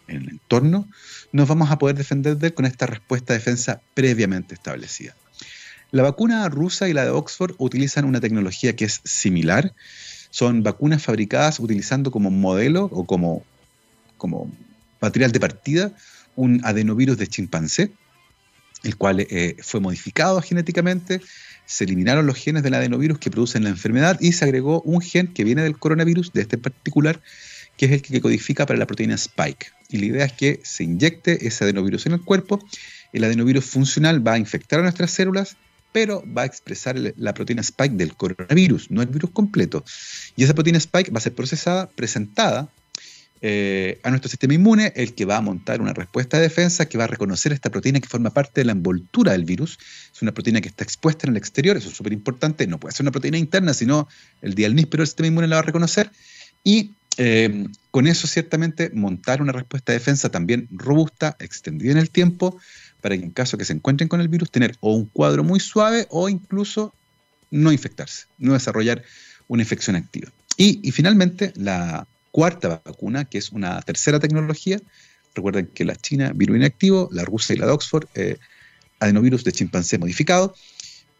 [0.06, 0.88] en el entorno,
[1.32, 5.14] nos vamos a poder defender de él con esta respuesta de defensa previamente establecida.
[5.90, 9.72] La vacuna rusa y la de Oxford utilizan una tecnología que es similar.
[10.30, 13.42] Son vacunas fabricadas utilizando como modelo o como,
[14.18, 14.50] como
[15.00, 15.92] material de partida
[16.36, 17.90] un adenovirus de chimpancé,
[18.84, 21.20] el cual eh, fue modificado genéticamente
[21.68, 25.26] se eliminaron los genes del adenovirus que producen la enfermedad y se agregó un gen
[25.34, 27.20] que viene del coronavirus, de este particular,
[27.78, 29.68] que es el que codifica para la proteína Spike.
[29.88, 32.62] Y la idea es que se inyecte ese adenovirus en el cuerpo,
[33.12, 35.56] el adenovirus funcional va a infectar a nuestras células,
[35.92, 39.84] pero va a expresar la proteína Spike del coronavirus, no el virus completo.
[40.36, 42.68] Y esa proteína Spike va a ser procesada, presentada
[43.40, 46.98] eh, a nuestro sistema inmune, el que va a montar una respuesta de defensa que
[46.98, 49.78] va a reconocer esta proteína que forma parte de la envoltura del virus.
[50.12, 52.94] Es una proteína que está expuesta en el exterior, eso es súper importante, no puede
[52.94, 54.08] ser una proteína interna, sino
[54.42, 56.10] el día del níspero el sistema inmune la va a reconocer.
[56.64, 62.10] Y eh, con eso ciertamente montar una respuesta de defensa también robusta, extendida en el
[62.10, 62.58] tiempo,
[63.02, 65.60] para que en caso que se encuentren con el virus, tener o un cuadro muy
[65.60, 66.94] suave o incluso
[67.50, 69.02] no infectarse, no desarrollar
[69.46, 70.32] una infección activa.
[70.56, 74.80] y finalmente, la cuarta vacuna, que es una tercera tecnología.
[75.34, 78.36] Recuerden que la China, virus inactivo, la rusa y la de Oxford, eh,
[79.00, 80.54] adenovirus de chimpancé modificado.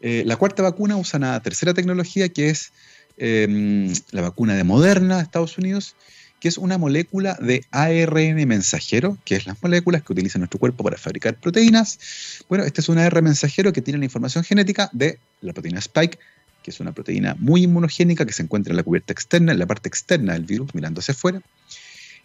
[0.01, 2.71] Eh, la cuarta vacuna usa una tercera tecnología que es
[3.19, 5.95] em, la vacuna de Moderna de Estados Unidos
[6.39, 10.83] que es una molécula de ARN mensajero, que es las moléculas que utiliza nuestro cuerpo
[10.83, 11.99] para fabricar proteínas.
[12.47, 16.17] Bueno, este es un ARN mensajero que tiene la información genética de la proteína Spike,
[16.63, 19.65] que es una proteína muy inmunogénica que se encuentra en la cubierta externa, en la
[19.65, 21.41] parte externa del virus, mirando hacia afuera.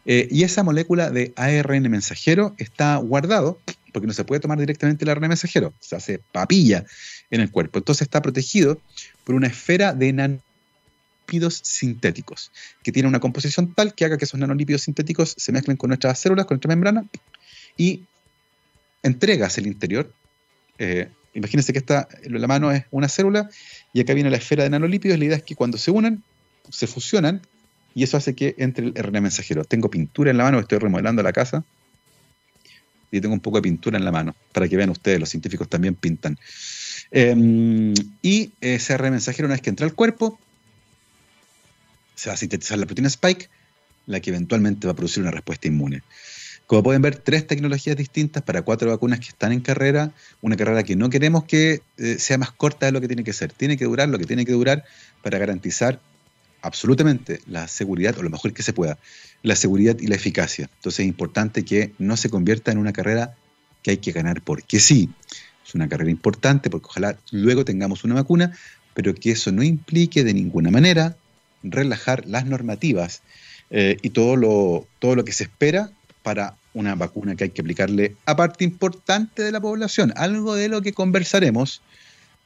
[0.07, 3.59] Eh, y esa molécula de ARN mensajero está guardado,
[3.93, 6.85] porque no se puede tomar directamente el ARN mensajero, se hace papilla
[7.31, 7.79] en el cuerpo.
[7.79, 8.81] Entonces está protegido
[9.25, 10.13] por una esfera de
[11.63, 12.51] sintéticos,
[12.83, 16.19] que tiene una composición tal que haga que esos nanolípidos sintéticos se mezclen con nuestras
[16.19, 17.05] células, con nuestra membrana,
[17.77, 18.03] y
[19.03, 20.13] entregas el interior.
[20.79, 23.49] Eh, imagínense que esta, la mano es una célula
[23.93, 25.19] y acá viene la esfera de nanolípidos.
[25.19, 26.23] La idea es que cuando se unan,
[26.71, 27.43] se fusionan
[27.95, 29.65] y eso hace que entre el RNA mensajero.
[29.65, 31.65] Tengo pintura en la mano, estoy remodelando la casa
[33.11, 35.69] y tengo un poco de pintura en la mano, para que vean ustedes, los científicos
[35.69, 36.37] también pintan.
[37.13, 40.39] Em, y ese RNA mensajero, una vez que entra al cuerpo,
[42.15, 43.49] se va a sintetizar la proteína Spike,
[44.07, 46.03] la que eventualmente va a producir una respuesta inmune.
[46.67, 50.83] Como pueden ver, tres tecnologías distintas para cuatro vacunas que están en carrera, una carrera
[50.83, 53.53] que no queremos que eh, sea más corta de lo que tiene que ser.
[53.53, 54.85] Tiene que durar lo que tiene que durar
[55.23, 56.01] para garantizar
[56.63, 58.99] absolutamente la seguridad, o lo mejor que se pueda,
[59.43, 60.71] la seguridad y la eficacia.
[60.77, 63.35] Entonces es importante que no se convierta en una carrera
[63.83, 65.11] que hay que ganar porque sí.
[65.67, 68.57] Es una carrera importante porque ojalá luego tengamos una vacuna,
[68.95, 71.19] pero que eso no implique de ninguna manera
[71.65, 73.23] relajar las normativas
[73.71, 75.91] eh, y todo lo, todo lo que se espera
[76.23, 80.13] para una vacuna que hay que aplicarle a parte importante de la población.
[80.17, 81.83] Algo de lo que conversaremos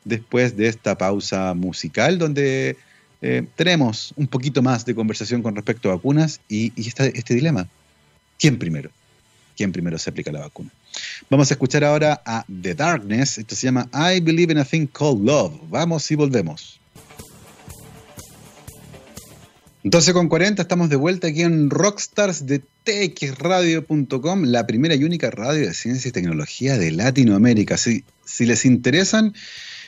[0.05, 2.77] después de esta pausa musical donde
[3.21, 7.69] eh, tenemos un poquito más de conversación con respecto a vacunas y, este dilema.
[8.39, 8.91] ¿Quién primero?
[9.57, 10.71] ¿Quién primero se aplica la vacuna?
[11.29, 13.39] Vamos a escuchar ahora a The Darkness.
[13.39, 15.55] Esto se llama I Believe in a Thing Called Love.
[15.69, 16.79] Vamos y volvemos.
[19.85, 25.31] 12 con 40, estamos de vuelta aquí en Rockstars de txradio.com, la primera y única
[25.31, 27.77] radio de ciencia y tecnología de Latinoamérica.
[27.77, 28.05] Si,
[28.41, 29.35] les interesan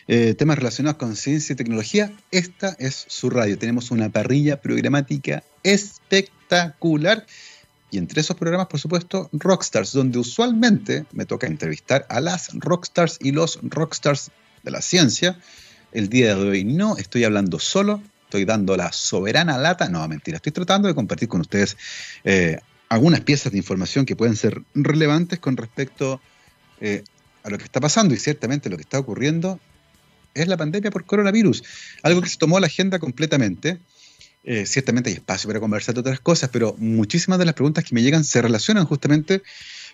[0.07, 3.59] eh, temas relacionados con ciencia y tecnología, esta es su radio.
[3.59, 7.27] Tenemos una parrilla programática espectacular.
[7.91, 13.19] Y entre esos programas, por supuesto, Rockstars, donde usualmente me toca entrevistar a las Rockstars
[13.21, 14.31] y los Rockstars
[14.63, 15.37] de la ciencia.
[15.91, 19.89] El día de hoy no estoy hablando solo, estoy dando la soberana lata.
[19.89, 21.77] No, mentira, estoy tratando de compartir con ustedes
[22.23, 26.21] eh, algunas piezas de información que pueden ser relevantes con respecto
[26.81, 27.03] eh,
[27.43, 29.59] a lo que está pasando y ciertamente lo que está ocurriendo
[30.33, 31.65] es la pandemia por coronavirus,
[32.05, 33.81] algo que se tomó la agenda completamente.
[34.45, 37.95] Eh, ciertamente hay espacio para conversar de otras cosas, pero muchísimas de las preguntas que
[37.97, 39.43] me llegan se relacionan justamente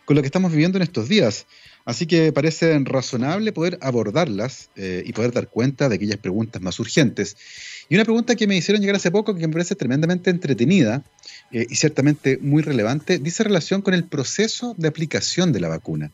[0.05, 1.46] con lo que estamos viviendo en estos días.
[1.87, 6.81] Así que parece razonable poder abordarlas eh, y poder dar cuenta de aquellas preguntas más
[6.81, 7.37] urgentes.
[7.88, 11.05] Y una pregunta que me hicieron llegar hace poco, que me parece tremendamente entretenida
[11.53, 16.11] eh, y ciertamente muy relevante, dice relación con el proceso de aplicación de la vacuna.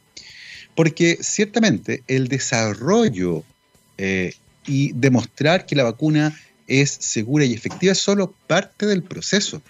[0.75, 3.43] Porque ciertamente el desarrollo
[3.97, 4.35] eh,
[4.67, 9.63] y demostrar que la vacuna es segura y efectiva es solo parte del proceso.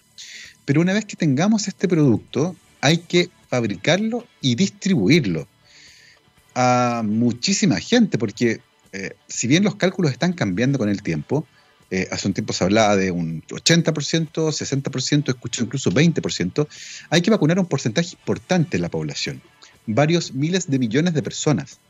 [0.65, 5.47] Pero una vez que tengamos este producto, hay que fabricarlo y distribuirlo
[6.55, 8.61] a muchísima gente, porque
[8.93, 11.47] eh, si bien los cálculos están cambiando con el tiempo,
[11.91, 16.67] eh, hace un tiempo se hablaba de un 80%, 60%, escuché incluso 20%,
[17.11, 19.43] hay que vacunar a un porcentaje importante de la población,
[19.87, 21.81] varios miles de millones de personas.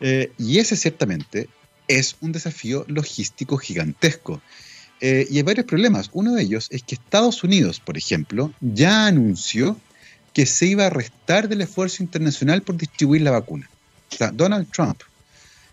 [0.00, 1.48] Eh, y ese ciertamente
[1.86, 4.40] es un desafío logístico gigantesco.
[5.00, 6.08] Y hay varios problemas.
[6.14, 9.76] Uno de ellos es que Estados Unidos, por ejemplo, ya anunció
[10.32, 13.68] que se iba a restar del esfuerzo internacional por distribuir la vacuna.
[14.32, 15.02] Donald Trump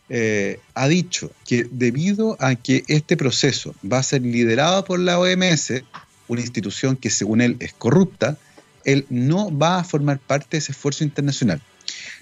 [0.09, 5.19] eh, ha dicho que debido a que este proceso va a ser liderado por la
[5.19, 5.83] OMS,
[6.27, 8.37] una institución que según él es corrupta,
[8.83, 11.61] él no va a formar parte de ese esfuerzo internacional.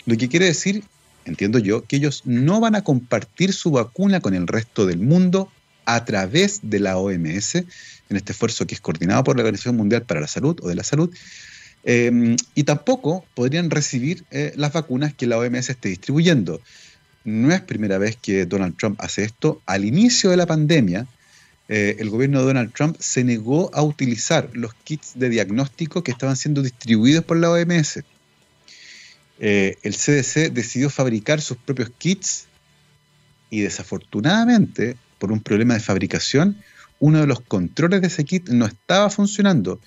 [0.06, 0.84] Lo que quiere decir
[1.30, 5.52] entiendo yo, que ellos no van a compartir su vacuna con el resto del mundo
[5.86, 10.04] a través de la OMS, en este esfuerzo que es coordinado por la Organización Mundial
[10.04, 11.14] para la Salud o de la Salud,
[11.92, 16.62] em, y tampoco podrían recibir eh, las vacunas que la OMS esté distribuyendo.
[17.24, 19.60] No es primera vez que Donald Trump hace esto.
[19.66, 21.08] Al inicio de la pandemia,
[21.68, 26.12] eh, el gobierno de Donald Trump se negó a utilizar los kits de diagnóstico que
[26.12, 28.04] estaban siendo distribuidos por la OMS.
[29.40, 32.46] Eh, el CDC decidió fabricar sus propios kits
[33.50, 36.62] y desafortunadamente, por un problema de fabricación,
[37.00, 39.80] uno de los controles de ese kit no estaba funcionando,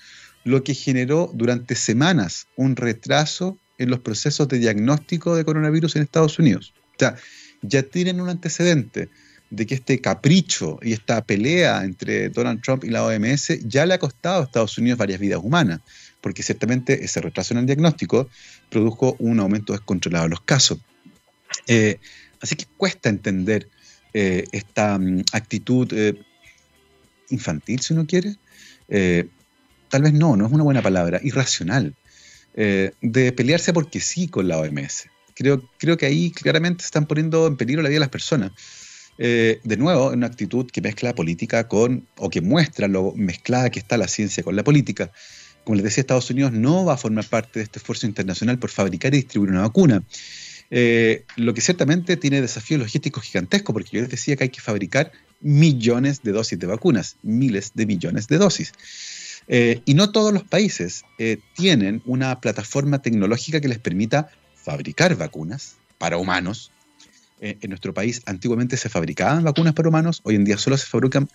[0.43, 6.03] lo que generó durante semanas un retraso en los procesos de diagnóstico de coronavirus en
[6.03, 6.73] Estados Unidos.
[6.95, 7.15] O sea,
[7.61, 9.09] ya tienen un antecedente
[9.49, 13.93] de que este capricho y esta pelea entre Donald Trump y la OMS ya le
[13.93, 15.79] ha costado a Estados Unidos varias vidas humanas,
[16.21, 18.29] porque ciertamente ese retraso en el diagnóstico
[18.69, 20.79] produjo un aumento descontrolado de los casos.
[21.67, 21.99] Eh,
[22.41, 23.69] así que cuesta entender
[24.13, 26.15] eh, esta mm, actitud eh,
[27.29, 28.35] infantil, si uno quiere.
[29.93, 31.93] Tal vez no, no es una buena palabra, irracional,
[32.55, 35.07] de pelearse porque sí con la OMS.
[35.35, 38.51] Creo, creo que ahí claramente están poniendo en peligro la vida de las personas.
[39.17, 43.97] de nuevo, una actitud que mezcla política con, o que muestra lo mezclada que está
[43.97, 45.11] la ciencia con la política.
[45.63, 48.71] Como les decía, Estados Unidos no va a formar parte de este esfuerzo internacional por
[48.71, 50.01] fabricar y distribuir una vacuna.
[50.75, 54.59] Eh, lo que ciertamente tiene desafíos logísticos gigantescos, porque yo les decía que hay que
[54.59, 58.73] fabricar millones de dosis de vacunas, miles de millones de dosis.
[59.47, 65.15] Eh, y no todos los países eh, tienen una plataforma tecnológica que les permita fabricar
[65.15, 66.71] vacunas para humanos.
[67.39, 71.27] en nuestro país antiguamente se fabricaban vacunas para humanos, hoy en día solo se fabrican,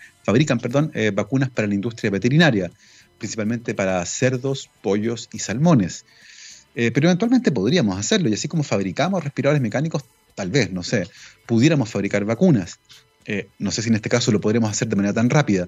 [1.13, 2.71] vacunas para la industria veterinaria,
[3.19, 6.05] principalmente para cerdos, pollos y salmones.
[6.75, 11.07] Eh, pero eventualmente podríamos hacerlo, y así como fabricamos respiradores mecánicos, tal vez, no sé,
[11.45, 12.79] pudiéramos fabricar vacunas.
[13.25, 15.67] Eh, no sé si en este caso lo podremos hacer de manera tan rápida.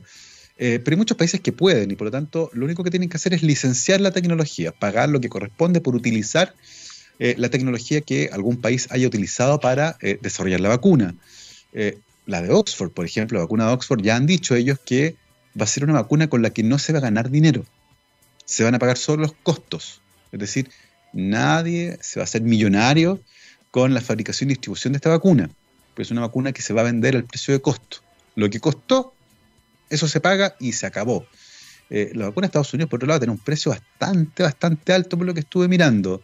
[0.64, 3.10] Eh, pero hay muchos países que pueden y por lo tanto lo único que tienen
[3.10, 6.54] que hacer es licenciar la tecnología, pagar lo que corresponde por utilizar
[7.20, 11.14] la tecnología que algún país haya utilizado para desarrollar la vacuna.
[12.26, 15.16] la de Oxford, por ejemplo, la vacuna de Oxford, ya han dicho ellos que
[15.60, 17.66] va a ser una vacuna con la que no se va a ganar dinero.
[18.46, 20.02] Se van a pagar solo los costos.
[20.32, 20.70] Es decir,
[21.14, 23.20] nadie se va a hacer millonario
[23.70, 25.50] con la fabricación y distribución de esta vacuna.
[25.96, 27.98] Pues es una vacuna que se va a vender al precio de costo.
[28.36, 29.14] Lo que costó,
[29.92, 31.28] eso se paga y se acabó.
[31.90, 35.18] Eh, la vacuna de Estados Unidos, por otro lado, tiene un precio bastante, bastante alto
[35.18, 36.24] por lo que estuve mirando.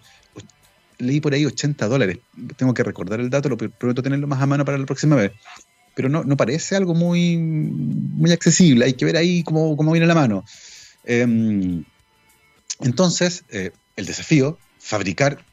[0.98, 2.20] Leí por ahí 80 dólares.
[2.56, 5.34] Tengo que recordar el dato, lo prometo tenerlo más a mano para la próxima vez.
[5.94, 8.86] Pero no, no parece algo muy, muy accesible.
[8.86, 10.46] Hay que ver ahí cómo, cómo viene la mano.
[11.04, 11.84] Em,
[12.80, 15.44] entonces, eh, el desafío fabricar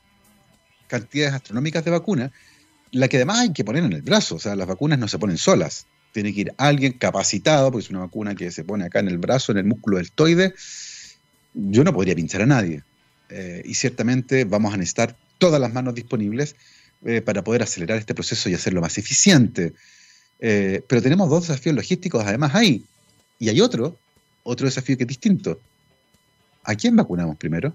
[0.87, 2.31] cantidades astronómicas de vacunas,
[2.93, 4.37] la que además hay que poner en el brazo.
[4.37, 5.89] O sea, las vacunas no se ponen solas.
[6.15, 9.19] Tiene que ir alguien capacitado, porque es una vacuna que se pone acá en el
[9.19, 10.55] brazo, en el músculo deltoide.
[11.55, 12.85] Yo no podría pinchar a nadie.
[13.31, 16.55] Eh, y ciertamente vamos a necesitar todas las manos disponibles
[17.05, 19.73] eh, para poder acelerar este proceso y hacerlo más eficiente.
[20.39, 22.85] Eh, pero tenemos dos desafíos logísticos además ahí.
[23.41, 23.99] Y hay otro,
[24.45, 25.61] otro desafío que es distinto.
[26.63, 27.75] ¿A quién vacunamos primero?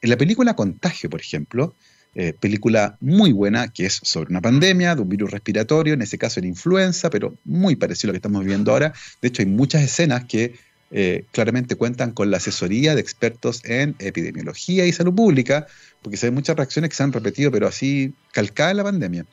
[0.00, 1.74] En la película Contagio, por ejemplo,
[2.14, 6.18] eh, película muy buena que es sobre una pandemia de un virus respiratorio, en ese
[6.18, 8.92] caso la influenza, pero muy parecido a lo que estamos viviendo ahora.
[9.22, 10.54] De hecho, hay muchas escenas que
[10.90, 15.68] eh, claramente cuentan con la asesoría de expertos en epidemiología y salud pública,
[16.02, 19.26] porque se ven muchas reacciones que se han repetido, pero así calcada en la pandemia.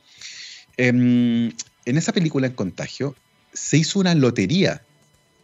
[0.76, 1.48] Em,
[1.84, 3.16] en esa película en Contagio
[3.52, 4.82] se hizo una lotería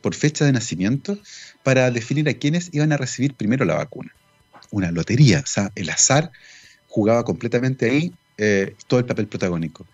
[0.02, 1.18] por fecha de nacimiento
[1.64, 4.12] para definir a quienes iban a recibir primero la vacuna
[4.74, 6.32] una lotería, o sea, el azar
[6.94, 9.84] jugaba completamente ahí eh, todo el papel protagónico.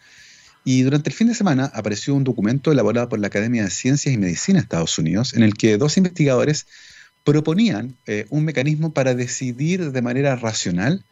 [0.67, 4.13] Y durante el fin de semana apareció un documento elaborado por la Academia de Ciencias
[4.13, 6.67] y Medicina de Estados Unidos, en el que dos investigadores
[7.25, 11.03] proponían eh, un mecanismo para decidir de manera racional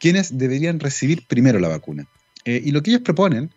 [0.00, 2.06] quiénes deberían recibir primero la vacuna.
[2.46, 3.50] Eh, y lo que ellos proponen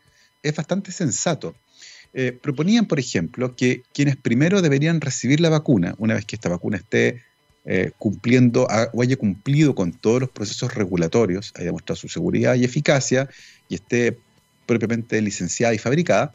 [0.44, 1.56] es bastante sensato.
[2.42, 6.78] proponían, por ejemplo, que quienes primero deberían recibir la vacuna, una vez que esta vacuna
[6.78, 7.24] esté
[7.65, 12.63] eh, cumpliendo o haya cumplido con todos los procesos regulatorios, haya demostrado su seguridad y
[12.63, 13.30] eficacia
[13.67, 14.17] y esté
[14.65, 16.34] propiamente licenciada y fabricada,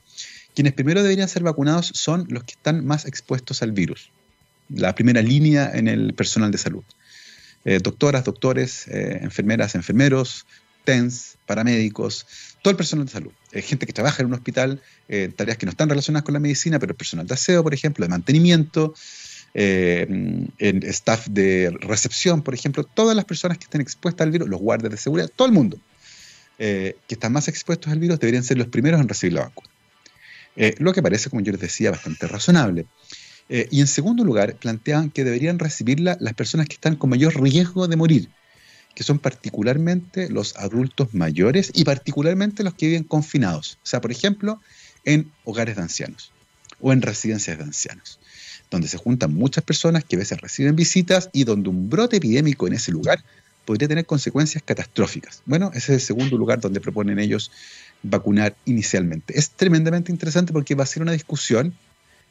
[0.55, 4.11] quienes primero deberían ser vacunados son los que están más expuestos al virus,
[4.69, 6.85] la primera línea en el personal de salud.
[7.65, 10.45] Eh, doctoras, doctores, eh, enfermeras, enfermeros,
[10.85, 12.27] TENS, paramédicos,
[12.61, 13.33] todo el personal de salud.
[13.51, 14.83] gente que trabaja en un hospital,
[15.37, 18.05] tareas que no están relacionadas con la medicina, pero el personal de aseo, por ejemplo,
[18.05, 18.95] de mantenimiento,
[19.55, 24.61] eh, staff de recepción, por ejemplo, todas las personas que estén expuestas al virus, los
[24.61, 25.79] guardias de seguridad, todo el mundo
[26.59, 29.69] eh, que están más expuestos al virus deberían ser los primeros en recibir la vacuna.
[30.57, 32.87] Eh, lo que parece, como yo les decía, bastante razonable.
[33.49, 37.87] y en segundo lugar, planteaban que deberían recibirla las personas que están con mayor riesgo
[37.89, 38.31] de morir,
[38.95, 43.79] que son particularmente los adultos mayores y particularmente los que viven confinados.
[43.83, 44.61] O sea, por ejemplo,
[45.05, 46.33] en hogares de ancianos
[46.81, 48.19] o en residencias de ancianos
[48.75, 52.67] donde se juntan muchas personas que a veces reciben visitas y donde un brote epidémico
[52.67, 53.25] en ese lugar
[53.65, 55.43] podría tener consecuencias catastróficas.
[55.47, 57.51] Bueno, ese es el segundo lugar donde proponen ellos
[58.03, 59.39] vacunar inicialmente.
[59.39, 61.73] Es tremendamente interesante porque va a ser una discusión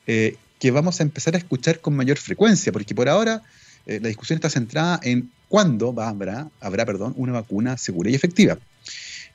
[0.06, 3.42] eh, que vamos a empezar a escuchar con mayor frecuencia, porque por ahora
[3.86, 8.16] eh, la discusión está centrada en cuándo va, habrá, habrá perdón, una vacuna segura y
[8.16, 8.58] efectiva.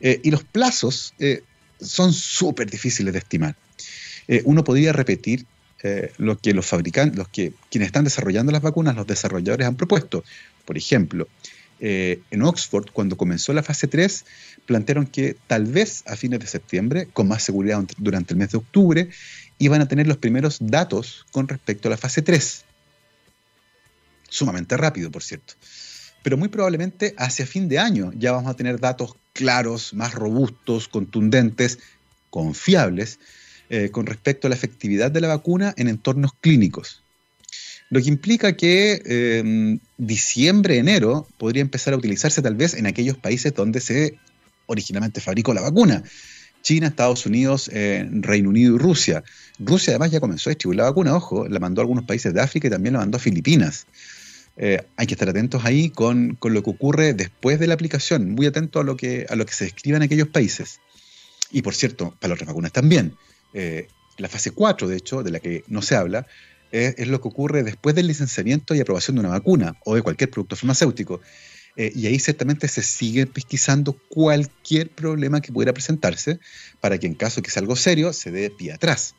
[0.00, 1.14] Eh, y los plazos
[1.80, 3.56] son súper difíciles de estimar.
[4.44, 5.46] Uno podría repetir
[5.82, 9.76] eh, lo que los fabricantes, los que quienes están desarrollando las vacunas, los desarrolladores han
[9.76, 10.24] propuesto.
[10.64, 11.28] Por ejemplo,
[11.80, 14.24] eh, en Oxford, cuando comenzó la fase 3,
[14.66, 18.58] plantearon que tal vez a fines de septiembre, con más seguridad durante el mes de
[18.58, 19.08] octubre,
[19.58, 22.64] iban a tener los primeros datos con respecto a la fase 3.
[24.28, 25.54] Sumamente rápido, por cierto.
[26.22, 30.88] Pero muy probablemente hacia fin de año ya vamos a tener datos claros, más robustos,
[30.88, 31.78] contundentes,
[32.30, 33.20] confiables,
[33.70, 37.02] eh, con respecto a la efectividad de la vacuna en entornos clínicos.
[37.90, 43.16] Lo que implica que em, diciembre, enero podría empezar a utilizarse tal vez en aquellos
[43.16, 44.18] países donde se
[44.66, 46.02] originalmente fabricó la vacuna.
[46.62, 49.24] China, Estados Unidos, eh, Reino Unido y Rusia.
[49.58, 52.40] Rusia además ya comenzó a distribuir la vacuna, ojo, la mandó a algunos países de
[52.40, 53.86] África y también la mandó a Filipinas.
[54.60, 58.46] Eh, hay que estar atentos ahí con, lo que ocurre después de la aplicación, muy
[58.46, 60.80] atento a lo que, a lo que se escriba en aquellos países.
[61.50, 63.14] Y por cierto, para las vacunas también.
[63.54, 63.88] Eh,
[64.18, 66.26] la fase 4, de hecho, de la que no se habla,
[66.70, 70.30] es, lo que ocurre después del licenciamiento y aprobación de una vacuna o de cualquier
[70.30, 71.20] producto farmacéutico.
[71.76, 76.40] Eh, y ahí ciertamente se sigue pesquisando cualquier problema que pudiera presentarse
[76.80, 79.14] para que en caso que sea algo serio se dé pie atrás.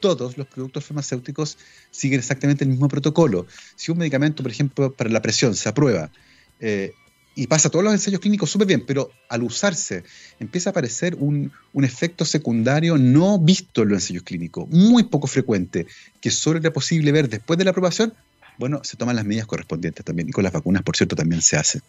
[0.00, 1.58] Todos los productos farmacéuticos
[1.90, 3.46] siguen exactamente el mismo protocolo.
[3.76, 6.10] Si un medicamento, por ejemplo, para la presión se aprueba
[6.58, 6.92] eh,
[7.34, 10.04] y pasa todos los ensayos clínicos súper bien, pero al usarse
[10.38, 15.86] empieza a aparecer un, efecto secundario no visto en los ensayos clínicos, muy poco frecuente,
[16.20, 18.12] que solo era posible ver después de la aprobación,
[18.58, 21.56] bueno, se toman las medidas correspondientes también, y con las vacunas, por cierto, también se
[21.56, 21.80] hace.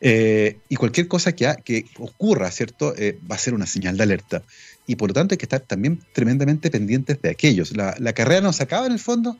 [0.00, 4.02] Eh, y cualquier cosa que, que ocurra, ¿cierto?, eh, va a ser una señal de
[4.02, 4.42] alerta.
[4.88, 7.76] Y por lo tanto hay que estar también tremendamente pendientes de aquellos.
[7.76, 9.38] La, la carrera no se acaba en el fondo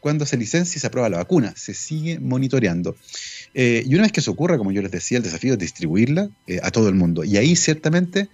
[0.00, 2.96] cuando se licencia y se aprueba la vacuna, se sigue monitoreando.
[3.54, 6.28] Eh, y una vez que eso ocurra, como yo les decía, el desafío es distribuirla
[6.46, 7.24] eh, a todo el mundo.
[7.24, 8.28] Y ahí ciertamente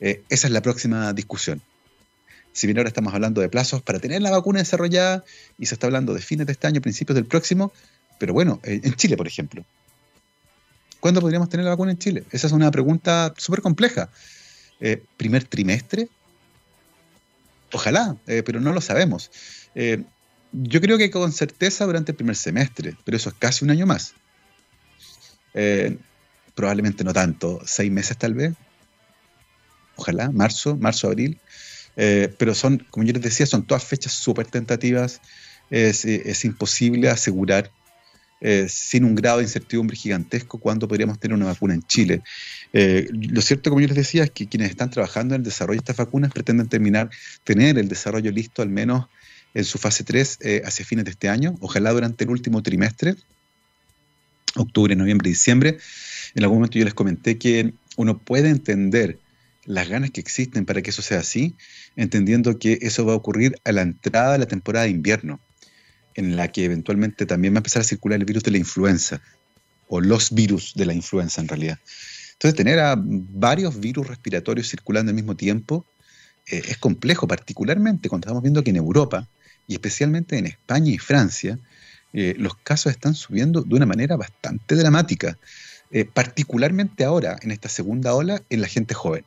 [0.00, 1.60] eh, esa es la próxima discusión.
[2.52, 5.24] Si bien ahora estamos hablando de plazos para tener la vacuna desarrollada
[5.58, 7.72] y se está hablando de fines de este año, principios del próximo,
[8.18, 9.62] pero bueno, en Chile, por ejemplo.
[11.00, 12.24] ¿Cuándo podríamos tener la vacuna en Chile?
[12.30, 14.08] Esa es una pregunta súper compleja.
[15.18, 16.08] ¿Primer trimestre?
[17.72, 19.30] Ojalá, pero no lo sabemos.
[20.52, 23.84] yo creo que con certeza durante el primer semestre, pero eso es casi un año
[23.84, 24.14] más.
[25.56, 25.96] Eh,
[26.54, 28.52] probablemente no tanto, seis meses tal vez,
[29.96, 31.38] ojalá, marzo, marzo, abril,
[31.96, 35.20] eh, pero son, como yo les decía, son todas fechas súper tentativas,
[35.70, 37.70] es, imposible asegurar
[38.40, 42.22] eh, sin un grado de incertidumbre gigantesco cuándo podríamos tener una vacuna en Chile.
[42.72, 45.84] lo cierto, como yo les decía, es que quienes están trabajando en el desarrollo de
[45.84, 47.10] estas vacunas pretenden terminar,
[47.44, 49.06] tener el desarrollo listo al menos
[49.54, 53.16] en su fase 3 hacia fines de este año, ojalá durante el último trimestre
[54.60, 55.78] octubre, noviembre, diciembre,
[56.34, 59.18] en algún momento yo les comenté que uno puede entender
[59.64, 61.56] las ganas que existen para que eso sea así,
[61.96, 65.40] entendiendo que eso va a ocurrir a la entrada de la temporada de invierno,
[66.14, 69.20] en la que eventualmente también va a empezar a circular el virus de la influenza,
[69.88, 71.78] o los virus de la influenza en realidad.
[72.32, 75.86] Entonces, tener a varios virus respiratorios circulando al mismo tiempo
[76.46, 79.28] eh, es complejo, particularmente cuando estamos viendo que en Europa,
[79.66, 81.58] y especialmente en España y Francia,
[82.18, 85.36] eh, los casos están subiendo de una manera bastante dramática,
[85.90, 89.22] eh, particularmente ahora, en esta segunda ola, en la gente joven,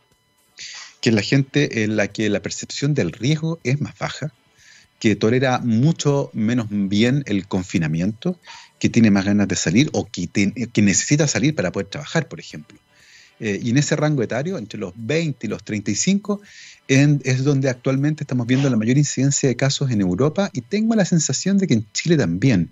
[1.00, 4.34] que es la gente en la que la percepción del riesgo es más baja,
[4.98, 8.40] que tolera mucho menos bien el confinamiento,
[8.80, 12.40] que tiene más ganas de salir o que, que necesita salir para poder trabajar, por
[12.40, 12.80] ejemplo.
[13.40, 16.42] Eh, y en ese rango etario, entre los 20 y los 35,
[16.88, 21.06] es donde actualmente estamos viendo la mayor incidencia de casos en Europa y tengo la
[21.06, 22.72] sensación de que en Chile también.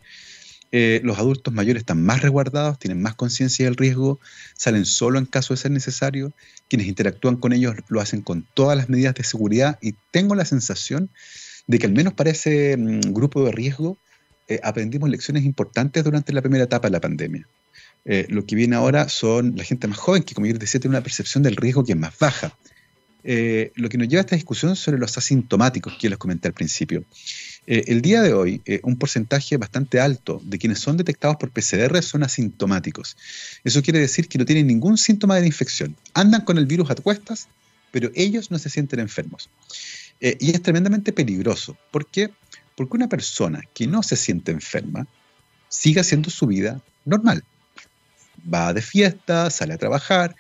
[0.74, 4.20] Eh, los adultos mayores están más resguardados, tienen más conciencia del riesgo,
[4.55, 6.34] salen solo en caso de ser necesario,
[6.68, 10.43] quienes interactúan con ellos lo hacen con todas las medidas de seguridad y tengo la
[10.43, 11.09] sensación
[11.68, 13.97] de que al menos para ese mm, grupo de riesgo
[14.49, 17.47] eh, aprendimos lecciones importantes durante la primera etapa de la pandemia.
[18.09, 20.79] Eh, lo que viene ahora son la gente más joven, que como yo les decía,
[20.79, 22.57] tiene una percepción del riesgo que es más baja.
[23.25, 26.53] Eh, lo que nos lleva a esta discusión sobre los asintomáticos que les comenté al
[26.53, 27.03] principio.
[27.65, 32.01] Eh, el día de hoy, un porcentaje bastante alto de quienes son detectados por PCR
[32.01, 33.17] son asintomáticos.
[33.65, 35.97] Eso quiere decir que no tienen ningún síntoma de infección.
[36.13, 37.49] Andan con el virus a cuestas,
[37.91, 39.49] pero ellos no se sienten enfermos.
[40.19, 41.77] y es tremendamente peligroso.
[41.91, 42.31] ¿Por qué?
[42.75, 45.05] Porque una persona que no se siente enferma
[45.69, 47.43] sigue haciendo su vida normal
[48.51, 50.35] va de fiesta, sale a trabajar,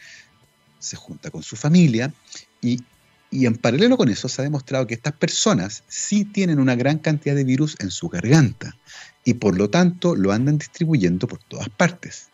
[0.79, 2.13] se junta con su familia
[2.61, 2.83] y,
[3.31, 7.35] en paralelo con eso se ha demostrado que estas personas sí tienen una gran cantidad
[7.35, 8.77] de virus en su garganta
[9.25, 12.29] y por lo tanto lo andan distribuyendo por todas partes.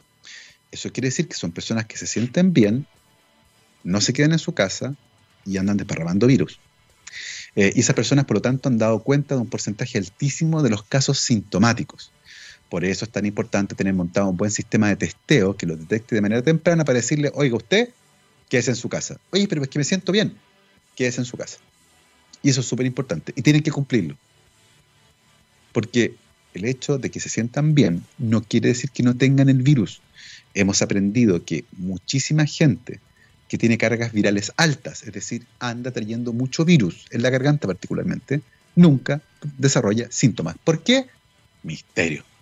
[0.71, 2.85] Eso quiere decir que son personas que se sienten bien,
[3.83, 4.95] no se quedan en su casa,
[5.45, 6.59] y andan desparramando virus.
[7.55, 10.69] Eh, y esas personas, por lo tanto, han dado cuenta de un porcentaje altísimo de
[10.69, 12.11] los casos sintomáticos.
[12.73, 16.15] Por eso es tan importante tener montado un buen sistema de testeo que lo detecte
[16.15, 17.89] de manera temprana para decirle, oiga usted,
[18.49, 19.19] quédese en su casa.
[19.29, 20.33] Oye, pero es que me siento bien,
[20.95, 21.59] quédese en su casa.
[22.41, 23.31] Y eso es súper importante.
[23.35, 24.17] Y tienen que cumplirlo.
[25.71, 26.15] Porque
[26.55, 30.01] el hecho de que se sientan bien no quiere decir que no tengan el virus.
[30.55, 32.99] Hemos aprendido que muchísima gente
[33.49, 38.41] que tiene cargas virales altas, es decir, anda trayendo mucho virus en la garganta particularmente,
[38.75, 39.21] nunca
[39.59, 40.55] desarrolla síntomas.
[40.63, 41.05] ¿Por qué?
[41.61, 42.32] Misterio.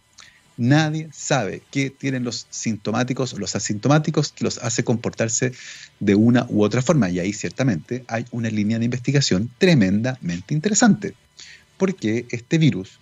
[0.58, 5.54] Nadie sabe qué tienen los sintomáticos o los asintomáticos que los hace comportarse
[6.00, 7.10] de una u otra forma.
[7.10, 11.16] Y ahí ciertamente hay una línea de investigación tremendamente interesante.
[11.78, 13.00] Porque este virus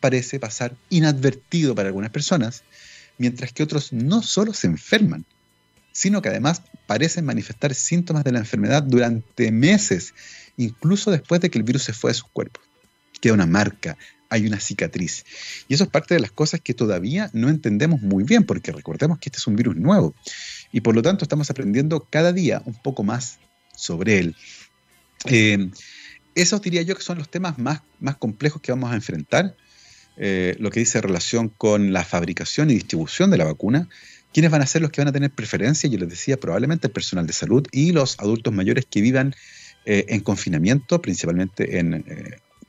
[0.00, 2.62] parece pasar inadvertido para algunas personas,
[3.18, 5.24] mientras que otros no solo se enferman,
[5.92, 10.14] sino que además parecen manifestar síntomas de la enfermedad durante meses,
[10.56, 12.64] incluso después de que el virus se fue de sus cuerpos.
[13.20, 13.96] Queda una marca,
[14.32, 15.24] hay una cicatriz.
[15.68, 19.18] Y eso es parte de las cosas que todavía no entendemos muy bien, porque recordemos
[19.18, 20.14] que este es un virus nuevo.
[20.72, 23.38] Y por lo tanto estamos aprendiendo cada día un poco más
[23.76, 24.36] sobre él.
[25.26, 25.70] Eh,
[26.34, 29.54] esos diría yo que son los temas más, más complejos que vamos a enfrentar.
[30.16, 33.88] Eh, lo que dice relación con la fabricación y distribución de la vacuna,
[34.32, 35.90] ¿Quiénes van a ser los que van a tener preferencia?
[35.90, 39.34] Yo les decía, probablemente el personal de salud y los adultos mayores que vivan
[39.84, 42.02] eh, en confinamiento, principalmente en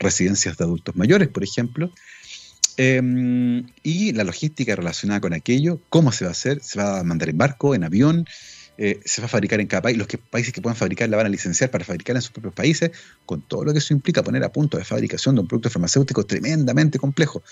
[0.04, 1.91] residencias de adultos mayores, por ejemplo.
[2.78, 7.04] Em, y la logística relacionada con aquello, cómo se va a hacer, se va a
[7.04, 8.26] mandar en barco, en avión,
[8.78, 11.18] eh, se va a fabricar en cada país, los que, países que puedan fabricar la
[11.18, 12.91] van a licenciar para fabricar en sus propios países,
[13.26, 16.26] con todo lo que eso implica poner a punto de fabricación de un producto farmacéutico
[16.26, 17.43] tremendamente complejo.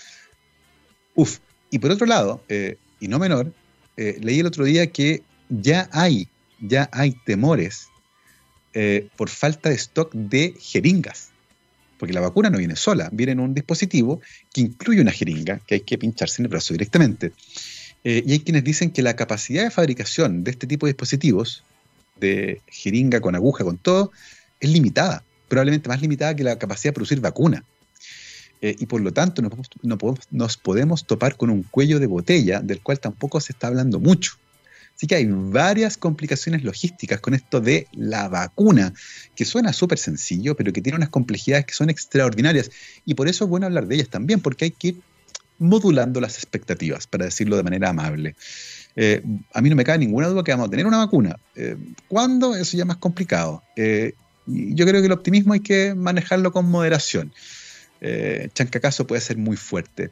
[1.14, 1.38] Uf,
[1.70, 2.42] y por otro lado,
[2.98, 3.52] y no menor,
[3.96, 6.28] eh, leí el otro día que ya hay,
[6.60, 7.88] ya hay temores
[8.72, 11.31] eh, por falta de stock de jeringas.
[12.02, 14.20] Porque la vacuna no viene sola, viene en un dispositivo
[14.52, 17.30] que incluye una jeringa que hay que pincharse en el brazo directamente.
[18.02, 21.62] Eh, y hay quienes dicen que la capacidad de fabricación de este tipo de dispositivos,
[22.18, 24.10] de jeringa con aguja, con todo,
[24.58, 27.62] es limitada, probablemente más limitada que la capacidad de producir vacuna.
[28.62, 29.50] Eh, y por lo tanto no
[30.32, 34.32] nos podemos topar con un cuello de botella del cual tampoco se está hablando mucho.
[34.94, 38.92] Así que hay varias complicaciones logísticas con esto de la vacuna,
[39.34, 42.70] que suena súper sencillo, pero que tiene unas complejidades que son extraordinarias.
[43.04, 45.00] Y por eso es bueno hablar de ellas también, porque hay que ir
[45.58, 48.36] modulando las expectativas, para decirlo de manera amable.
[48.94, 49.22] Eh,
[49.54, 51.36] a mí no me cabe ninguna duda que vamos a tener una vacuna.
[51.56, 51.76] Eh,
[52.08, 52.54] ¿Cuándo?
[52.54, 53.62] Eso ya es más complicado.
[54.46, 57.32] yo creo que el optimismo hay que manejarlo con moderación
[58.02, 60.10] eh, Chancacaso puede ser muy fuerte.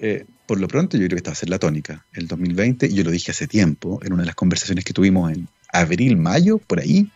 [0.00, 2.06] Eh, por lo pronto, yo creo que esta va a ser la tónica.
[2.12, 5.30] El 2020, y yo lo dije hace tiempo, en una de las conversaciones que tuvimos
[5.30, 7.10] en abril, mayo, por ahí,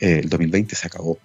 [0.00, 1.18] eh, el 2020 se acabó.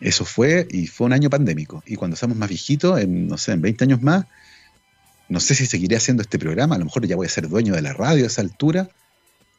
[0.00, 1.82] Eso fue, y fue un año pandémico.
[1.86, 4.26] Y cuando seamos más viejitos, en, no sé, en 20 años más,
[5.30, 7.74] no sé si seguiré haciendo este programa, a lo mejor ya voy a ser dueño
[7.74, 8.90] de la radio a esa altura,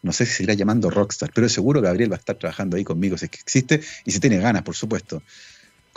[0.03, 3.17] no sé si seguirá llamando Rockstar, pero seguro Gabriel va a estar trabajando ahí conmigo
[3.17, 5.23] si es que existe, y si tiene ganas, por supuesto.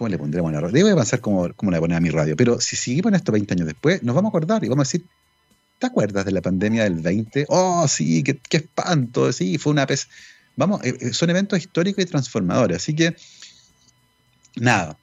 [0.00, 0.72] ¿Cómo le pondremos la radio?
[0.72, 2.34] Debe avanzar como, como le poner a mi radio.
[2.34, 5.04] Pero si seguimos esto 20 años después, nos vamos a acordar y vamos a decir,
[5.78, 7.44] ¿te acuerdas de la pandemia del 20?
[7.50, 10.08] Oh, sí, qué, espanto, sí, fue una pez.
[10.56, 12.78] Vamos, eh, eh, son eventos históricos y transformadores.
[12.78, 13.14] Así que,
[14.56, 14.96] nada,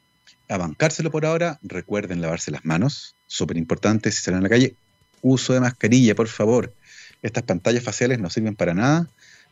[0.50, 1.60] a bancárselo por ahora.
[1.62, 4.74] Recuerden lavarse las manos, súper importante si salen a la calle.
[5.22, 6.74] Uso de mascarilla, por favor.
[7.22, 9.08] Estas pantallas faciales no sirven para nada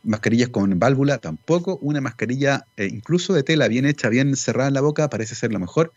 [0.06, 4.74] mascarillas con válvula tampoco, una mascarilla eh, incluso de tela bien hecha, bien cerrada en
[4.74, 5.92] la boca, parece ser lo mejor,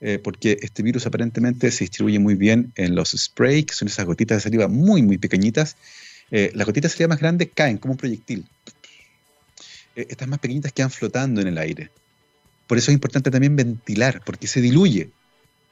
[0.00, 4.04] eh, porque este virus aparentemente se distribuye muy bien en los sprays, que son esas
[4.04, 5.76] gotitas de saliva muy, muy pequeñitas.
[6.30, 8.46] Eh, las gotitas de saliva más grandes caen como un proyectil.
[9.94, 11.90] estas más pequeñitas quedan flotando en el aire.
[12.66, 15.10] Por eso es importante también ventilar, porque se diluye.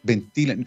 [0.03, 0.65] Ventilan.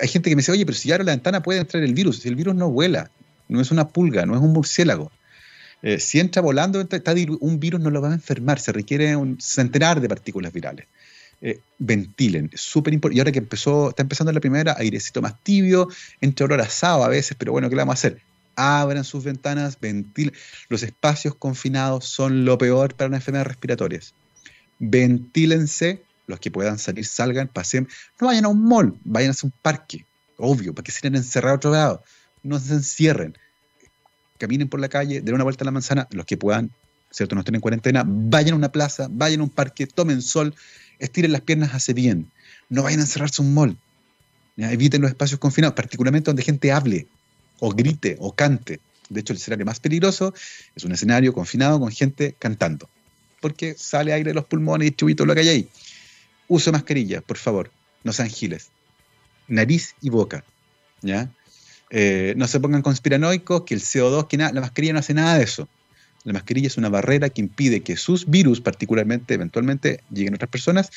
[0.00, 2.24] Hay gente que me dice, oye, pero si abro la ventana puede entrar el virus.
[2.24, 3.10] El virus no vuela,
[3.48, 5.10] no es una pulga, no es un murciélago
[5.82, 6.80] eh, si entra volando,
[7.40, 10.86] un virus no lo va a enfermar, se requiere un centenar de partículas virales.
[11.44, 13.16] Eh, ventilen, súper importante.
[13.16, 15.88] Y ahora que empezó, está empezando la primera, airecito más tibio,
[16.20, 18.22] entre olor asado a veces, pero bueno, ¿qué le vamos a hacer?
[18.54, 20.32] Abran sus ventanas, ventilen.
[20.68, 24.14] Los espacios confinados son lo peor para las enfermedades respiratorias.
[24.78, 27.88] Ventílense, los que puedan salir, salgan, pasen.
[28.20, 30.06] No vayan a un mall, vayan a un parque,
[30.36, 32.04] obvio, para que se encerrados otro lado.
[32.44, 33.36] No se encierren
[34.42, 36.70] caminen por la calle, den una vuelta a la manzana, los que puedan,
[37.10, 37.34] ¿cierto?
[37.36, 40.54] No estén en cuarentena, vayan a una plaza, vayan a un parque, tomen sol,
[40.98, 42.26] estiren las piernas, hace bien.
[42.68, 43.76] No vayan a encerrarse un mall.
[44.56, 47.06] Eviten los espacios confinados, particularmente donde gente hable,
[47.60, 48.80] o grite, o cante.
[49.08, 50.34] De hecho, el escenario más peligroso
[50.74, 52.88] es un escenario confinado con gente cantando.
[53.42, 55.68] porque sale aire de los pulmones y chubito lo que hay ahí.
[56.48, 57.70] Uso mascarilla, por favor,
[58.04, 58.70] no sean giles.
[59.48, 60.44] Nariz y boca,
[61.02, 61.28] ¿ya?
[61.94, 65.36] Eh, no se pongan conspiranoicos, que el CO2, que nada, la mascarilla no hace nada
[65.36, 65.68] de eso.
[66.24, 70.50] La mascarilla es una barrera que impide que sus virus, particularmente, eventualmente, lleguen a otras
[70.50, 70.90] personas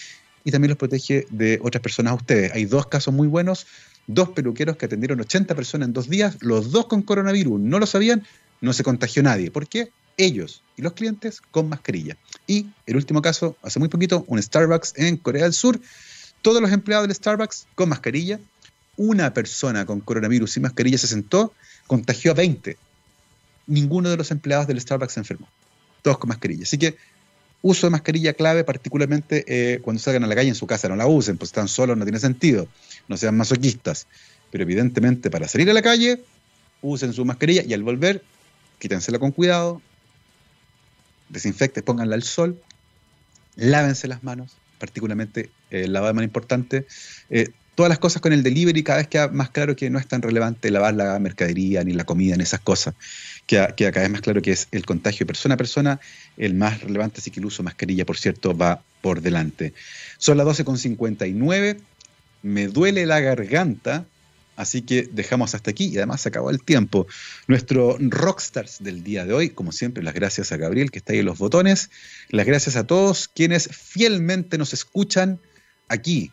[0.46, 2.54] y también los protege de otras personas a ustedes.
[2.54, 3.68] Hay dos casos muy buenos,
[4.08, 7.88] dos peluqueros que atendieron 80 personas en dos días, los dos con coronavirus, no lo
[7.88, 8.24] sabían,
[8.62, 9.52] no se contagió nadie.
[9.52, 9.89] ¿Por qué?
[10.16, 12.16] Ellos y los clientes con mascarilla.
[12.48, 15.82] Y el último caso, hace muy poquito, un Starbucks en Corea del Sur,
[16.41, 18.39] todos los empleados del Starbucks con mascarilla,
[18.98, 21.54] una persona con coronavirus sin mascarilla se sentó,
[21.88, 22.78] contagió a 20.
[23.68, 25.48] Ninguno de los empleados del Starbucks se enfermó.
[26.02, 26.64] Todos con mascarilla.
[26.64, 26.96] Así que
[27.62, 30.96] uso de mascarilla clave, particularmente eh, cuando salgan a la calle en su casa, no
[30.96, 32.68] la usen, pues están solos, no tiene sentido.
[33.08, 34.08] No sean masoquistas.
[34.52, 36.24] Pero evidentemente para salir a la calle,
[36.82, 38.24] usen su mascarilla y al volver,
[38.80, 39.82] quítensela con cuidado,
[41.30, 42.62] desinfecten, pónganla al sol,
[43.56, 46.86] lávense las manos, particularmente eh, el lavado de mano importante.
[47.30, 50.07] Eh, todas las cosas con el delivery, cada vez queda más claro que no es
[50.07, 52.95] tan relevante lavar la mercadería, ni la comida, ni esas cosas.
[53.45, 55.99] Queda cada vez más claro que es el contagio persona a persona
[56.38, 59.73] el más relevante, así que el uso de mascarilla, por cierto, va por delante.
[60.17, 61.78] Son las 12.59,
[62.41, 64.05] me duele la garganta,
[64.57, 67.07] Así que dejamos hasta aquí y además se acabó el tiempo.
[67.47, 71.19] Nuestro rockstars del día de hoy, como siempre, las gracias a Gabriel que está ahí
[71.19, 71.89] en los botones,
[72.30, 75.39] las gracias a todos quienes fielmente nos escuchan
[75.89, 76.32] aquí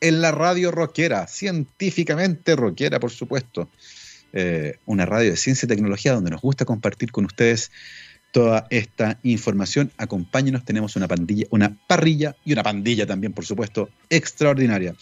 [0.00, 3.68] en la radio rockera, científicamente rockera, por supuesto.
[4.32, 7.72] Eh, una radio de ciencia y tecnología donde nos gusta compartir con ustedes
[8.32, 9.90] toda esta información.
[9.96, 14.94] Acompáñenos, tenemos una pandilla, una parrilla y una pandilla también, por supuesto, extraordinaria.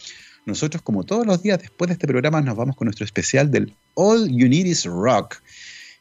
[0.46, 3.74] Nosotros, como todos los días después de este programa, nos vamos con nuestro especial del
[3.94, 5.42] All You Need Is Rock.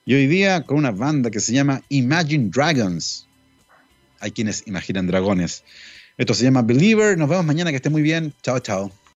[0.06, 3.28] Y hoy día con una banda que se llama Imagine Dragons.
[4.22, 5.66] Hay quienes imaginan dragones.
[6.18, 7.18] Esto se llama Believer.
[7.18, 7.70] Nos vemos mañana.
[7.72, 8.34] Que esté muy bien.
[8.42, 8.92] Chao, chao.